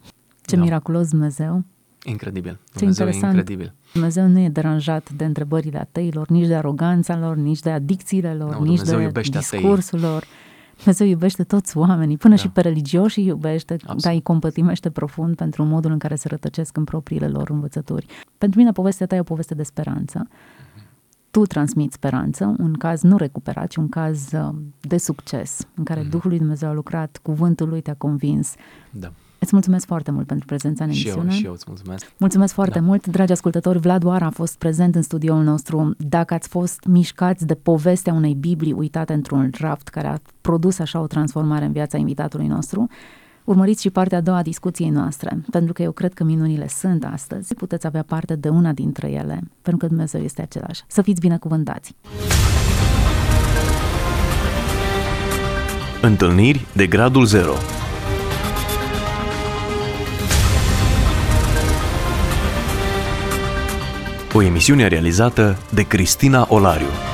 ce 0.47 0.57
da. 0.57 0.63
miraculos 0.63 1.09
Dumnezeu. 1.11 1.65
Incredibil. 2.05 2.59
Dumnezeu 2.73 3.07
ce 3.07 3.13
interesant. 3.13 3.39
incredibil. 3.39 3.75
Dumnezeu 3.93 4.27
nu 4.27 4.39
e 4.39 4.49
deranjat 4.49 5.11
de 5.11 5.25
întrebările 5.25 5.79
ateilor, 5.79 6.29
nici 6.29 6.47
de 6.47 6.55
aroganța 6.55 7.19
lor, 7.19 7.37
nici 7.37 7.61
de 7.61 7.71
adicțiile 7.71 8.35
lor, 8.35 8.53
no, 8.53 8.65
nici 8.65 8.81
Dumnezeu 8.81 9.11
de 9.11 9.21
discursul 9.21 9.99
atei. 9.99 10.11
lor. 10.11 10.25
Dumnezeu 10.77 11.07
iubește 11.07 11.45
toți 11.45 11.77
oamenii, 11.77 12.17
până 12.17 12.35
da. 12.35 12.41
și 12.41 12.49
pe 12.49 12.61
religioși 12.61 13.19
îi 13.19 13.27
iubește, 13.27 13.73
Absolut. 13.73 14.03
dar 14.03 14.13
îi 14.13 14.23
compătimește 14.23 14.91
profund 14.91 15.37
pentru 15.37 15.65
modul 15.65 15.91
în 15.91 15.99
care 15.99 16.15
se 16.15 16.29
rătăcesc 16.29 16.77
în 16.77 16.85
propriile 16.85 17.29
lor 17.29 17.51
învățături. 17.51 18.07
Pentru 18.39 18.59
mine 18.59 18.73
povestea 18.73 19.07
ta 19.07 19.15
e 19.15 19.21
o 19.21 19.23
poveste 19.23 19.55
de 19.55 19.63
speranță 19.63 20.29
tu 21.33 21.47
transmiți 21.47 21.95
speranță, 21.95 22.55
un 22.59 22.73
caz 22.73 23.03
nu 23.03 23.17
recuperat, 23.17 23.69
ci 23.69 23.77
un 23.77 23.89
caz 23.89 24.33
uh, 24.33 24.55
de 24.81 24.99
succes, 24.99 25.67
în 25.75 25.85
care 25.85 26.01
mm. 26.03 26.09
Duhul 26.09 26.29
lui 26.31 26.39
Dumnezeu 26.39 26.69
a 26.69 26.73
lucrat, 26.73 27.19
cuvântul 27.23 27.69
lui 27.69 27.81
te-a 27.81 27.95
convins. 27.95 28.55
Da. 28.91 29.13
Îți 29.39 29.51
mulțumesc 29.53 29.87
foarte 29.87 30.11
mult 30.11 30.27
pentru 30.27 30.47
prezența 30.47 30.85
în 30.85 30.91
emisiune. 30.91 31.31
Și 31.31 31.35
eu, 31.35 31.39
și 31.39 31.45
eu 31.45 31.53
îți 31.53 31.65
mulțumesc. 31.67 32.13
Mulțumesc 32.17 32.55
foarte 32.55 32.79
da. 32.79 32.85
mult, 32.85 33.07
dragi 33.07 33.33
ascultători. 33.33 33.79
Vlad 33.79 34.05
Oara 34.05 34.27
a 34.27 34.31
fost 34.31 34.59
prezent 34.59 34.95
în 34.95 35.03
studioul 35.03 35.43
nostru. 35.43 35.95
Dacă 35.99 36.35
ați 36.35 36.49
fost 36.49 36.85
mișcați 36.85 37.47
de 37.47 37.55
povestea 37.55 38.13
unei 38.13 38.35
Biblii 38.35 38.73
uitate 38.73 39.13
într-un 39.13 39.51
raft 39.59 39.89
care 39.89 40.07
a 40.07 40.19
produs 40.41 40.79
așa 40.79 41.01
o 41.01 41.07
transformare 41.07 41.65
în 41.65 41.73
viața 41.73 41.99
invitatului 41.99 42.47
nostru, 42.47 42.89
Urmăriți 43.45 43.83
și 43.83 43.91
partea 43.91 44.19
a 44.19 44.21
doua 44.21 44.37
a 44.37 44.43
discuției 44.43 44.89
noastre, 44.89 45.43
pentru 45.51 45.73
că 45.73 45.83
eu 45.83 45.93
cred 45.93 46.15
că 46.15 46.25
minunile 46.25 46.69
sunt 46.69 47.05
astăzi. 47.05 47.55
Puteți 47.55 47.87
avea 47.87 48.03
parte 48.03 48.35
de 48.35 48.49
una 48.49 48.73
dintre 48.73 49.11
ele, 49.11 49.41
pentru 49.63 49.77
că 49.77 49.87
Dumnezeu 49.87 50.23
este 50.23 50.43
același. 50.43 50.83
Să 50.87 51.03
fiți 51.03 51.21
binecuvântați! 51.21 51.95
Întâlniri 56.03 56.67
de 56.73 56.87
gradul 56.87 57.25
0 57.25 57.53
O 64.35 64.43
emisiune 64.43 64.87
realizată 64.87 65.57
de 65.75 65.83
Cristina 65.83 66.47
Olariu. 66.49 67.12